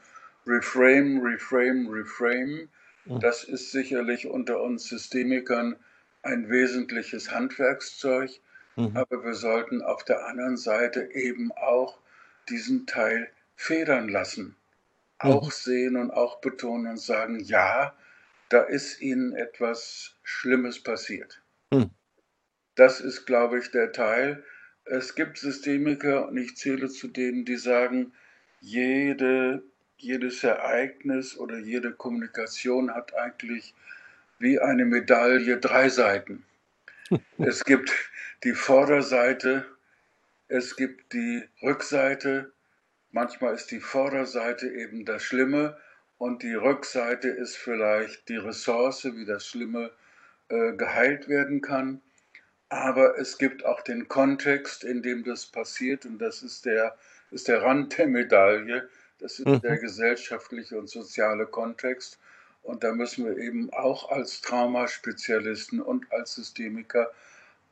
reframe, 0.45 1.19
reframe, 1.21 1.87
reframe. 1.89 2.69
Mhm. 3.05 3.19
Das 3.19 3.43
ist 3.43 3.71
sicherlich 3.71 4.27
unter 4.27 4.61
uns 4.61 4.85
Systemikern 4.85 5.75
ein 6.23 6.49
wesentliches 6.49 7.31
Handwerkszeug, 7.31 8.31
mhm. 8.75 8.95
aber 8.95 9.23
wir 9.23 9.33
sollten 9.33 9.81
auf 9.81 10.03
der 10.03 10.27
anderen 10.27 10.57
Seite 10.57 11.11
eben 11.13 11.51
auch 11.51 11.99
diesen 12.49 12.85
Teil 12.85 13.29
federn 13.55 14.09
lassen, 14.09 14.55
mhm. 15.23 15.31
auch 15.31 15.51
sehen 15.51 15.95
und 15.95 16.11
auch 16.11 16.41
betonen 16.41 16.91
und 16.91 16.99
sagen, 16.99 17.39
ja, 17.39 17.95
da 18.49 18.61
ist 18.61 19.01
ihnen 19.01 19.33
etwas 19.33 20.15
Schlimmes 20.23 20.83
passiert. 20.83 21.41
Mhm. 21.71 21.89
Das 22.75 23.01
ist, 23.01 23.25
glaube 23.25 23.59
ich, 23.59 23.71
der 23.71 23.91
Teil. 23.91 24.43
Es 24.85 25.15
gibt 25.15 25.37
Systemiker, 25.37 26.27
und 26.27 26.37
ich 26.37 26.57
zähle 26.57 26.89
zu 26.89 27.07
denen, 27.07 27.45
die 27.45 27.57
sagen, 27.57 28.13
jede, 28.59 29.63
jedes 30.01 30.43
Ereignis 30.43 31.37
oder 31.37 31.57
jede 31.57 31.91
Kommunikation 31.91 32.93
hat 32.93 33.15
eigentlich 33.15 33.73
wie 34.39 34.59
eine 34.59 34.85
Medaille 34.85 35.57
drei 35.57 35.89
Seiten. 35.89 36.45
es 37.37 37.63
gibt 37.63 37.91
die 38.43 38.53
Vorderseite, 38.53 39.65
es 40.47 40.75
gibt 40.75 41.13
die 41.13 41.43
Rückseite, 41.61 42.51
manchmal 43.11 43.53
ist 43.53 43.71
die 43.71 43.79
Vorderseite 43.79 44.67
eben 44.67 45.05
das 45.05 45.23
Schlimme 45.23 45.77
und 46.17 46.43
die 46.43 46.53
Rückseite 46.53 47.29
ist 47.29 47.57
vielleicht 47.57 48.29
die 48.29 48.37
Ressource, 48.37 49.05
wie 49.05 49.25
das 49.25 49.45
Schlimme 49.45 49.91
äh, 50.49 50.73
geheilt 50.73 51.27
werden 51.27 51.61
kann. 51.61 52.01
Aber 52.69 53.17
es 53.17 53.37
gibt 53.37 53.65
auch 53.65 53.81
den 53.81 54.07
Kontext, 54.07 54.83
in 54.83 55.01
dem 55.01 55.23
das 55.23 55.45
passiert 55.45 56.05
und 56.05 56.19
das 56.19 56.41
ist 56.41 56.65
der, 56.65 56.97
ist 57.31 57.47
der 57.47 57.61
Rand 57.61 57.97
der 57.97 58.07
Medaille. 58.07 58.89
Das 59.21 59.37
ist 59.37 59.47
mhm. 59.47 59.61
der 59.61 59.77
gesellschaftliche 59.77 60.77
und 60.77 60.89
soziale 60.89 61.45
Kontext. 61.45 62.19
Und 62.63 62.83
da 62.83 62.91
müssen 62.91 63.25
wir 63.25 63.37
eben 63.37 63.71
auch 63.71 64.09
als 64.11 64.41
Traumaspezialisten 64.41 65.79
und 65.81 66.11
als 66.11 66.35
Systemiker 66.35 67.11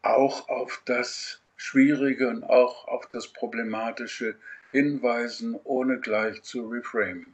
auch 0.02 0.48
auf 0.48 0.82
das 0.86 1.42
Schwierige 1.58 2.30
und 2.30 2.44
auch 2.44 2.88
auf 2.88 3.08
das 3.12 3.28
Problematische 3.28 4.36
hinweisen, 4.72 5.60
ohne 5.64 6.00
gleich 6.00 6.42
zu 6.44 6.68
reframen. 6.68 7.34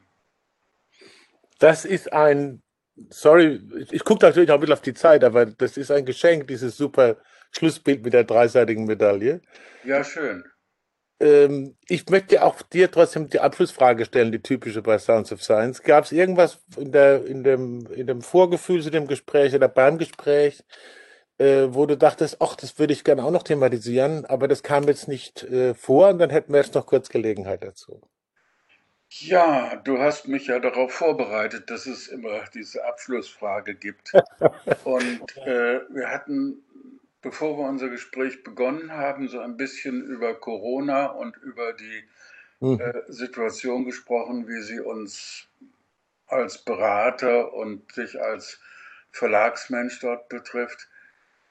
Das 1.59 1.85
ist 1.85 2.11
ein, 2.11 2.61
sorry, 3.09 3.61
ich 3.91 4.03
gucke 4.03 4.25
natürlich 4.25 4.49
auch 4.49 4.55
ein 4.55 4.61
bisschen 4.61 4.73
auf 4.73 4.81
die 4.81 4.93
Zeit, 4.93 5.23
aber 5.23 5.45
das 5.45 5.77
ist 5.77 5.91
ein 5.91 6.05
Geschenk, 6.05 6.47
dieses 6.47 6.75
super 6.77 7.17
Schlussbild 7.51 8.03
mit 8.03 8.13
der 8.13 8.23
dreiseitigen 8.23 8.85
Medaille. 8.85 9.41
Ja, 9.83 10.03
schön. 10.03 10.43
Ähm, 11.19 11.75
ich 11.87 12.09
möchte 12.09 12.43
auch 12.43 12.61
dir 12.61 12.91
trotzdem 12.91 13.29
die 13.29 13.39
Abschlussfrage 13.39 14.05
stellen, 14.05 14.31
die 14.31 14.41
typische 14.41 14.81
bei 14.81 14.97
Sounds 14.97 15.31
of 15.31 15.41
Science. 15.41 15.81
Gab 15.81 16.05
es 16.05 16.11
irgendwas 16.11 16.59
in, 16.77 16.91
der, 16.91 17.25
in, 17.25 17.43
dem, 17.43 17.87
in 17.91 18.07
dem 18.07 18.21
Vorgefühl 18.21 18.81
zu 18.81 18.89
dem 18.89 19.07
Gespräch 19.07 19.55
oder 19.55 19.67
beim 19.69 19.97
Gespräch, 19.97 20.63
äh, 21.37 21.67
wo 21.69 21.85
du 21.85 21.97
dachtest, 21.97 22.37
ach, 22.41 22.55
das 22.55 22.79
würde 22.79 22.93
ich 22.93 23.03
gerne 23.03 23.23
auch 23.23 23.31
noch 23.31 23.43
thematisieren, 23.43 24.25
aber 24.25 24.47
das 24.47 24.63
kam 24.63 24.83
jetzt 24.85 25.07
nicht 25.07 25.43
äh, 25.43 25.73
vor 25.73 26.09
und 26.09 26.19
dann 26.19 26.29
hätten 26.29 26.53
wir 26.53 26.61
jetzt 26.61 26.75
noch 26.75 26.85
kurz 26.85 27.09
Gelegenheit 27.09 27.63
dazu. 27.63 28.01
Ja, 29.09 29.77
du 29.77 29.99
hast 29.99 30.27
mich 30.27 30.47
ja 30.47 30.59
darauf 30.59 30.91
vorbereitet, 30.91 31.69
dass 31.69 31.85
es 31.85 32.07
immer 32.07 32.43
diese 32.53 32.83
Abschlussfrage 32.85 33.75
gibt. 33.75 34.11
Und 34.83 35.37
äh, 35.37 35.79
wir 35.89 36.09
hatten, 36.09 36.63
bevor 37.25 37.57
wir 37.57 37.67
unser 37.67 37.89
Gespräch 37.89 38.43
begonnen 38.43 38.91
haben, 38.91 39.27
so 39.27 39.39
ein 39.39 39.57
bisschen 39.57 40.05
über 40.05 40.39
Corona 40.39 41.07
und 41.07 41.35
über 41.37 41.73
die 41.73 42.03
mhm. 42.59 42.79
äh, 42.79 43.01
Situation 43.07 43.83
gesprochen, 43.83 44.47
wie 44.47 44.61
sie 44.61 44.79
uns 44.79 45.47
als 46.27 46.59
Berater 46.59 47.51
und 47.51 47.97
dich 47.97 48.21
als 48.21 48.59
Verlagsmensch 49.09 49.99
dort 50.01 50.29
betrifft. 50.29 50.87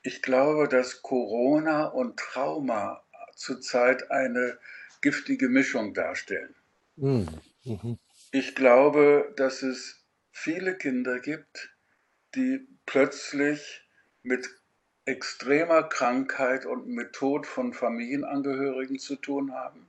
Ich 0.04 0.22
glaube, 0.22 0.68
dass 0.68 1.02
Corona 1.02 1.86
und 1.86 2.20
Trauma 2.20 3.02
zurzeit 3.34 4.12
eine 4.12 4.56
giftige 5.00 5.48
Mischung 5.48 5.92
darstellen. 5.92 6.54
Mhm. 6.94 7.26
Mhm. 7.64 7.98
Ich 8.30 8.54
glaube, 8.54 9.34
dass 9.36 9.62
es 9.62 10.04
viele 10.30 10.76
Kinder 10.76 11.18
gibt, 11.18 11.74
die 12.36 12.64
plötzlich 12.86 13.82
mit 14.22 14.48
extremer 15.06 15.82
Krankheit 15.82 16.64
und 16.64 16.86
mit 16.86 17.12
Tod 17.12 17.46
von 17.46 17.72
Familienangehörigen 17.72 18.98
zu 18.98 19.16
tun 19.16 19.52
haben. 19.52 19.86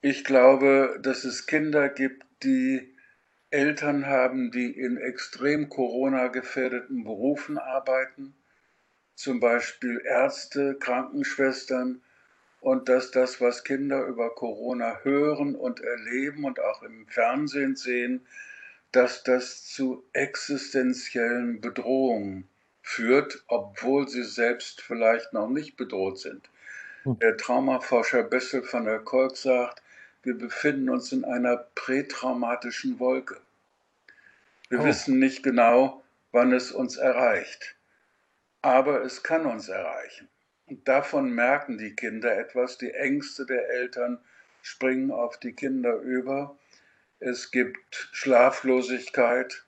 Ich 0.00 0.24
glaube, 0.24 0.98
dass 1.02 1.24
es 1.24 1.46
Kinder 1.46 1.88
gibt, 1.88 2.24
die 2.42 2.96
Eltern 3.50 4.06
haben, 4.06 4.50
die 4.50 4.70
in 4.70 4.96
extrem 4.96 5.68
Corona-gefährdeten 5.68 7.04
Berufen 7.04 7.58
arbeiten, 7.58 8.34
zum 9.14 9.40
Beispiel 9.40 10.00
Ärzte, 10.04 10.76
Krankenschwestern, 10.78 12.02
und 12.60 12.88
dass 12.88 13.10
das, 13.10 13.40
was 13.40 13.64
Kinder 13.64 14.06
über 14.06 14.34
Corona 14.36 15.00
hören 15.02 15.56
und 15.56 15.80
erleben 15.80 16.44
und 16.44 16.60
auch 16.60 16.84
im 16.84 17.08
Fernsehen 17.08 17.74
sehen, 17.74 18.24
dass 18.92 19.24
das 19.24 19.64
zu 19.64 20.04
existenziellen 20.12 21.60
Bedrohungen 21.60 22.48
führt, 22.82 23.42
obwohl 23.46 24.08
sie 24.08 24.24
selbst 24.24 24.80
vielleicht 24.82 25.32
noch 25.32 25.48
nicht 25.48 25.76
bedroht 25.76 26.18
sind. 26.18 26.50
Hm. 27.04 27.18
Der 27.20 27.36
Traumaforscher 27.36 28.24
Bessel 28.24 28.62
van 28.70 28.84
der 28.84 28.98
Kolk 28.98 29.36
sagt, 29.36 29.82
wir 30.22 30.36
befinden 30.36 30.90
uns 30.90 31.10
in 31.12 31.24
einer 31.24 31.56
prätraumatischen 31.56 33.00
Wolke. 33.00 33.40
Wir 34.68 34.80
oh. 34.80 34.84
wissen 34.84 35.18
nicht 35.18 35.42
genau, 35.42 36.02
wann 36.30 36.52
es 36.52 36.72
uns 36.72 36.96
erreicht, 36.96 37.76
aber 38.62 39.02
es 39.02 39.22
kann 39.22 39.46
uns 39.46 39.68
erreichen. 39.68 40.28
Und 40.66 40.86
davon 40.88 41.30
merken 41.30 41.76
die 41.76 41.94
Kinder 41.94 42.36
etwas. 42.36 42.78
Die 42.78 42.92
Ängste 42.92 43.44
der 43.44 43.68
Eltern 43.68 44.18
springen 44.62 45.10
auf 45.10 45.38
die 45.38 45.52
Kinder 45.52 45.96
über. 45.96 46.56
Es 47.18 47.50
gibt 47.50 48.08
Schlaflosigkeit. 48.12 49.64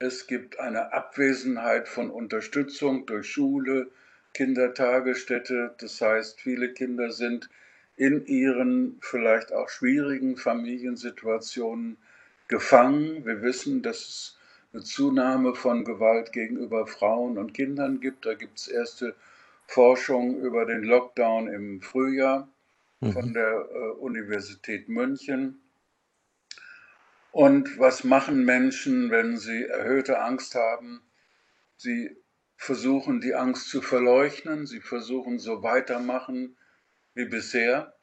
Es 0.00 0.28
gibt 0.28 0.60
eine 0.60 0.92
Abwesenheit 0.92 1.88
von 1.88 2.10
Unterstützung 2.10 3.06
durch 3.06 3.28
Schule, 3.28 3.90
Kindertagesstätte. 4.34 5.74
Das 5.78 6.00
heißt, 6.00 6.40
viele 6.40 6.72
Kinder 6.72 7.10
sind 7.10 7.50
in 7.96 8.24
ihren 8.26 8.98
vielleicht 9.00 9.52
auch 9.52 9.68
schwierigen 9.68 10.36
Familiensituationen 10.36 11.96
gefangen. 12.46 13.26
Wir 13.26 13.42
wissen, 13.42 13.82
dass 13.82 13.98
es 13.98 14.38
eine 14.72 14.84
Zunahme 14.84 15.56
von 15.56 15.84
Gewalt 15.84 16.32
gegenüber 16.32 16.86
Frauen 16.86 17.36
und 17.36 17.52
Kindern 17.52 17.98
gibt. 17.98 18.24
Da 18.24 18.34
gibt 18.34 18.58
es 18.58 18.68
erste 18.68 19.16
Forschung 19.66 20.40
über 20.40 20.64
den 20.64 20.84
Lockdown 20.84 21.48
im 21.48 21.82
Frühjahr 21.82 22.48
mhm. 23.00 23.12
von 23.12 23.34
der 23.34 23.68
äh, 23.70 23.90
Universität 23.98 24.88
München. 24.88 25.60
Und 27.32 27.78
was 27.78 28.04
machen 28.04 28.44
Menschen, 28.44 29.10
wenn 29.10 29.36
sie 29.36 29.64
erhöhte 29.64 30.20
Angst 30.20 30.54
haben? 30.54 31.02
Sie 31.76 32.16
versuchen 32.56 33.20
die 33.20 33.34
Angst 33.34 33.68
zu 33.68 33.82
verleugnen, 33.82 34.66
sie 34.66 34.80
versuchen 34.80 35.38
so 35.38 35.62
weitermachen 35.62 36.56
wie 37.14 37.26
bisher. 37.26 37.94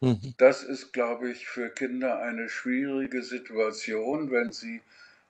Mhm. 0.00 0.34
Das 0.38 0.62
ist, 0.62 0.92
glaube 0.92 1.30
ich, 1.30 1.46
für 1.46 1.70
Kinder 1.70 2.20
eine 2.20 2.48
schwierige 2.48 3.22
Situation, 3.22 4.30
wenn 4.30 4.52
sie 4.52 4.80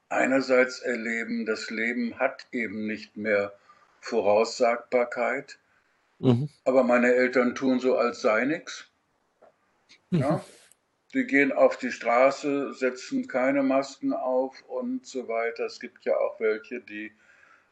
einerseits 0.08 0.80
erleben, 0.80 1.46
das 1.46 1.70
Leben 1.70 2.18
hat 2.18 2.46
eben 2.52 2.86
nicht 2.86 3.16
mehr 3.16 3.52
Voraussagbarkeit 4.00 5.58
Mhm. 6.22 6.48
Aber 6.64 6.84
meine 6.84 7.12
Eltern 7.12 7.56
tun 7.56 7.80
so, 7.80 7.96
als 7.96 8.22
sei 8.22 8.44
nichts. 8.44 8.88
Mhm. 10.10 10.40
Die 11.14 11.26
gehen 11.26 11.52
auf 11.52 11.76
die 11.76 11.92
Straße, 11.92 12.72
setzen 12.72 13.28
keine 13.28 13.62
Masken 13.62 14.12
auf 14.12 14.62
und 14.68 15.06
so 15.06 15.28
weiter. 15.28 15.66
Es 15.66 15.78
gibt 15.78 16.04
ja 16.04 16.16
auch 16.16 16.40
welche, 16.40 16.80
die 16.80 17.12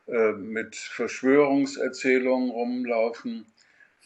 äh, 0.07 0.33
mit 0.33 0.77
Verschwörungserzählungen 0.77 2.51
rumlaufen. 2.51 3.47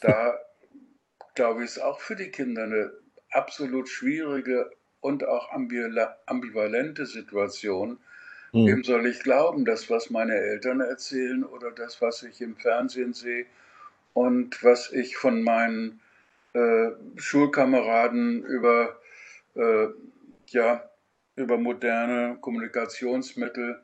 Da 0.01 0.39
glaube 1.35 1.65
ich, 1.65 1.71
ist 1.71 1.83
auch 1.83 2.01
für 2.01 2.15
die 2.15 2.31
Kinder 2.31 2.65
eine 2.65 2.93
absolut 3.31 3.89
schwierige 3.89 4.71
und 5.01 5.27
auch 5.27 5.51
ambivalente 5.51 7.05
Situation. 7.05 7.99
Mhm. 8.53 8.67
Wem 8.67 8.85
soll 8.85 9.07
ich 9.07 9.21
glauben, 9.21 9.65
das, 9.65 9.91
was 9.91 10.11
meine 10.11 10.35
Eltern 10.35 10.81
erzählen 10.81 11.45
oder 11.45 11.73
das, 11.73 12.01
was 12.01 12.23
ich 12.23 12.41
im 12.41 12.57
Fernsehen 12.57 13.13
sehe 13.13 13.47
und 14.13 14.63
was 14.63 14.93
ich 14.93 15.17
von 15.17 15.43
meinen 15.43 16.01
äh, 16.55 16.91
Schulkameraden 17.17 18.45
über, 18.45 18.97
äh, 19.55 19.89
ja, 20.49 20.91
über 21.37 21.59
moderne 21.59 22.37
Kommunikationsmittel, 22.41 23.83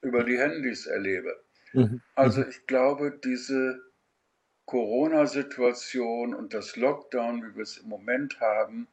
über 0.00 0.24
die 0.24 0.38
Handys 0.38 0.86
erlebe. 0.86 1.40
Mhm. 1.72 2.00
Also 2.14 2.44
ich 2.44 2.66
glaube, 2.66 3.18
diese 3.24 3.80
Corona-Situation 4.66 6.34
und 6.34 6.54
das 6.54 6.76
Lockdown, 6.76 7.42
wie 7.42 7.56
wir 7.56 7.62
es 7.62 7.78
im 7.78 7.88
Moment 7.88 8.40
haben, 8.40 8.86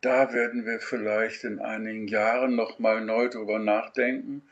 da 0.00 0.32
werden 0.32 0.64
wir 0.64 0.80
vielleicht 0.80 1.44
in 1.44 1.58
einigen 1.58 2.08
Jahren 2.08 2.54
nochmal 2.56 3.04
neu 3.04 3.28
drüber 3.28 3.58
nachdenken, 3.58 4.42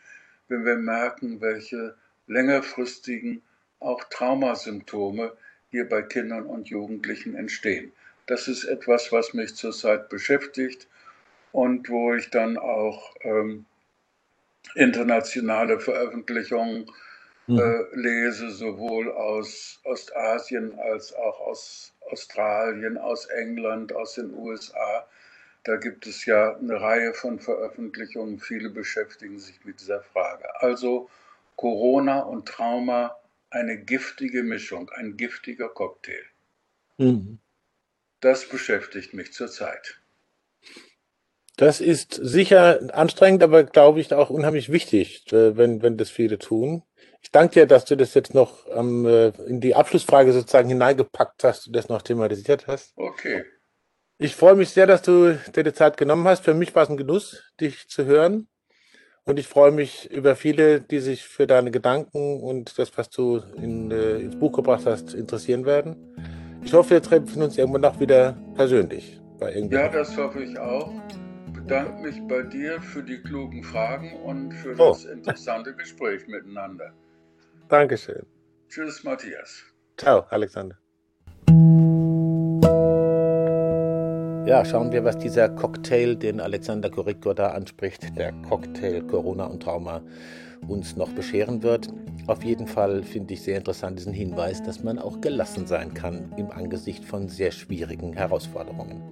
wenn 0.48 0.64
wir 0.64 0.76
merken, 0.76 1.40
welche 1.40 1.96
längerfristigen 2.26 3.42
auch 3.80 4.04
Traumasymptome 4.04 5.32
hier 5.70 5.88
bei 5.88 6.02
Kindern 6.02 6.44
und 6.44 6.68
Jugendlichen 6.68 7.34
entstehen. 7.34 7.92
Das 8.26 8.48
ist 8.48 8.64
etwas, 8.64 9.12
was 9.12 9.32
mich 9.32 9.54
zurzeit 9.54 10.08
beschäftigt 10.08 10.88
und 11.52 11.88
wo 11.88 12.14
ich 12.14 12.30
dann 12.30 12.56
auch 12.56 13.14
ähm, 13.22 13.64
internationale 14.74 15.80
Veröffentlichungen 15.80 16.90
mhm. 17.46 17.58
äh, 17.58 17.96
lese, 17.96 18.50
sowohl 18.50 19.10
aus 19.12 19.80
Ostasien 19.84 20.78
als 20.78 21.14
auch 21.14 21.40
aus 21.40 21.92
Australien, 22.10 22.96
aus 22.98 23.26
England, 23.26 23.92
aus 23.92 24.14
den 24.14 24.34
USA. 24.34 25.06
Da 25.64 25.76
gibt 25.76 26.06
es 26.06 26.24
ja 26.24 26.56
eine 26.56 26.80
Reihe 26.80 27.12
von 27.12 27.38
Veröffentlichungen. 27.38 28.38
Viele 28.38 28.70
beschäftigen 28.70 29.38
sich 29.38 29.64
mit 29.64 29.80
dieser 29.80 30.02
Frage. 30.02 30.44
Also 30.62 31.10
Corona 31.56 32.20
und 32.20 32.46
Trauma 32.46 33.16
eine 33.50 33.78
giftige 33.78 34.42
Mischung, 34.42 34.90
ein 34.90 35.16
giftiger 35.16 35.68
Cocktail. 35.68 36.24
Mhm. 36.98 37.38
Das 38.20 38.48
beschäftigt 38.48 39.14
mich 39.14 39.32
zurzeit. 39.32 40.00
Das 41.58 41.80
ist 41.80 42.14
sicher 42.14 42.78
anstrengend, 42.92 43.42
aber 43.42 43.64
glaube 43.64 43.98
ich 43.98 44.14
auch 44.14 44.30
unheimlich 44.30 44.70
wichtig, 44.70 45.30
äh, 45.32 45.56
wenn, 45.56 45.82
wenn 45.82 45.96
das 45.96 46.08
viele 46.08 46.38
tun. 46.38 46.84
Ich 47.20 47.32
danke 47.32 47.54
dir, 47.54 47.66
dass 47.66 47.84
du 47.84 47.96
das 47.96 48.14
jetzt 48.14 48.32
noch 48.32 48.64
ähm, 48.72 49.04
in 49.48 49.60
die 49.60 49.74
Abschlussfrage 49.74 50.32
sozusagen 50.32 50.68
hineingepackt 50.68 51.42
hast 51.42 51.66
und 51.66 51.74
das 51.74 51.88
noch 51.88 52.02
thematisiert 52.02 52.68
hast. 52.68 52.92
Okay. 52.96 53.44
Ich 54.18 54.36
freue 54.36 54.54
mich 54.54 54.70
sehr, 54.70 54.86
dass 54.86 55.02
du 55.02 55.36
dir 55.54 55.64
die 55.64 55.72
Zeit 55.72 55.96
genommen 55.96 56.28
hast. 56.28 56.44
Für 56.44 56.54
mich 56.54 56.76
war 56.76 56.84
es 56.84 56.90
ein 56.90 56.96
Genuss, 56.96 57.42
dich 57.60 57.88
zu 57.88 58.04
hören. 58.04 58.46
Und 59.24 59.40
ich 59.40 59.48
freue 59.48 59.72
mich 59.72 60.08
über 60.12 60.36
viele, 60.36 60.80
die 60.80 61.00
sich 61.00 61.24
für 61.24 61.48
deine 61.48 61.72
Gedanken 61.72 62.40
und 62.40 62.78
das, 62.78 62.96
was 62.96 63.10
du 63.10 63.42
in, 63.60 63.90
äh, 63.90 64.18
ins 64.18 64.38
Buch 64.38 64.52
gebracht 64.52 64.86
hast, 64.86 65.12
interessieren 65.12 65.66
werden. 65.66 66.14
Ich 66.64 66.72
hoffe, 66.72 66.90
wir 66.90 67.02
treffen 67.02 67.42
uns 67.42 67.58
irgendwann 67.58 67.82
noch 67.82 67.98
wieder 67.98 68.38
persönlich. 68.54 69.20
ja, 69.40 69.88
das 69.88 70.16
hoffe 70.16 70.44
ich 70.44 70.56
auch 70.56 70.92
bedanke 71.68 72.00
mich 72.00 72.26
bei 72.26 72.42
dir 72.42 72.80
für 72.80 73.02
die 73.02 73.18
klugen 73.18 73.62
Fragen 73.62 74.14
und 74.22 74.52
für 74.52 74.72
oh. 74.78 74.88
das 74.88 75.04
interessante 75.04 75.74
Gespräch 75.74 76.26
miteinander. 76.26 76.94
Dankeschön. 77.68 78.24
Tschüss, 78.70 79.04
Matthias. 79.04 79.64
Ciao, 79.98 80.24
Alexander. 80.30 80.78
Ja, 84.48 84.64
schauen 84.64 84.90
wir, 84.92 85.04
was 85.04 85.18
dieser 85.18 85.50
Cocktail, 85.50 86.14
den 86.16 86.40
Alexander 86.40 86.88
Korikor 86.88 87.34
da 87.34 87.48
anspricht, 87.48 88.16
der 88.16 88.32
Cocktail 88.48 89.02
Corona 89.02 89.44
und 89.44 89.62
Trauma, 89.62 90.00
uns 90.66 90.96
noch 90.96 91.10
bescheren 91.12 91.62
wird. 91.62 91.88
Auf 92.26 92.44
jeden 92.44 92.66
Fall 92.66 93.02
finde 93.02 93.34
ich 93.34 93.42
sehr 93.42 93.56
interessant 93.56 93.98
diesen 93.98 94.12
Hinweis, 94.12 94.62
dass 94.62 94.82
man 94.82 94.98
auch 94.98 95.20
gelassen 95.20 95.66
sein 95.66 95.94
kann 95.94 96.32
im 96.36 96.50
Angesicht 96.50 97.04
von 97.04 97.28
sehr 97.28 97.52
schwierigen 97.52 98.12
Herausforderungen. 98.12 99.02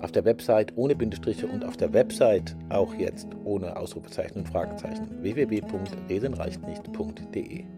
Auf 0.00 0.10
der 0.10 0.24
Website 0.24 0.72
ohne 0.74 0.96
Bindestriche 0.96 1.46
und 1.46 1.64
auf 1.64 1.76
der 1.76 1.92
Website 1.92 2.56
auch 2.70 2.92
jetzt 2.94 3.28
ohne 3.44 3.76
Ausrufezeichen 3.76 4.38
und 4.38 4.48
Fragezeichen 4.48 5.22
www.redenreichtnicht.de. 5.22 7.77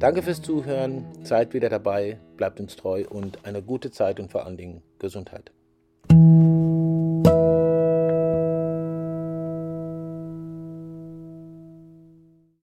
Danke 0.00 0.22
fürs 0.22 0.40
Zuhören, 0.40 1.04
seid 1.24 1.52
wieder 1.52 1.68
dabei, 1.68 2.18
bleibt 2.38 2.58
uns 2.58 2.74
treu 2.74 3.04
und 3.06 3.44
eine 3.44 3.60
gute 3.60 3.90
Zeit 3.90 4.18
und 4.18 4.32
vor 4.32 4.46
allen 4.46 4.56
Dingen 4.56 4.82
Gesundheit. 4.98 5.52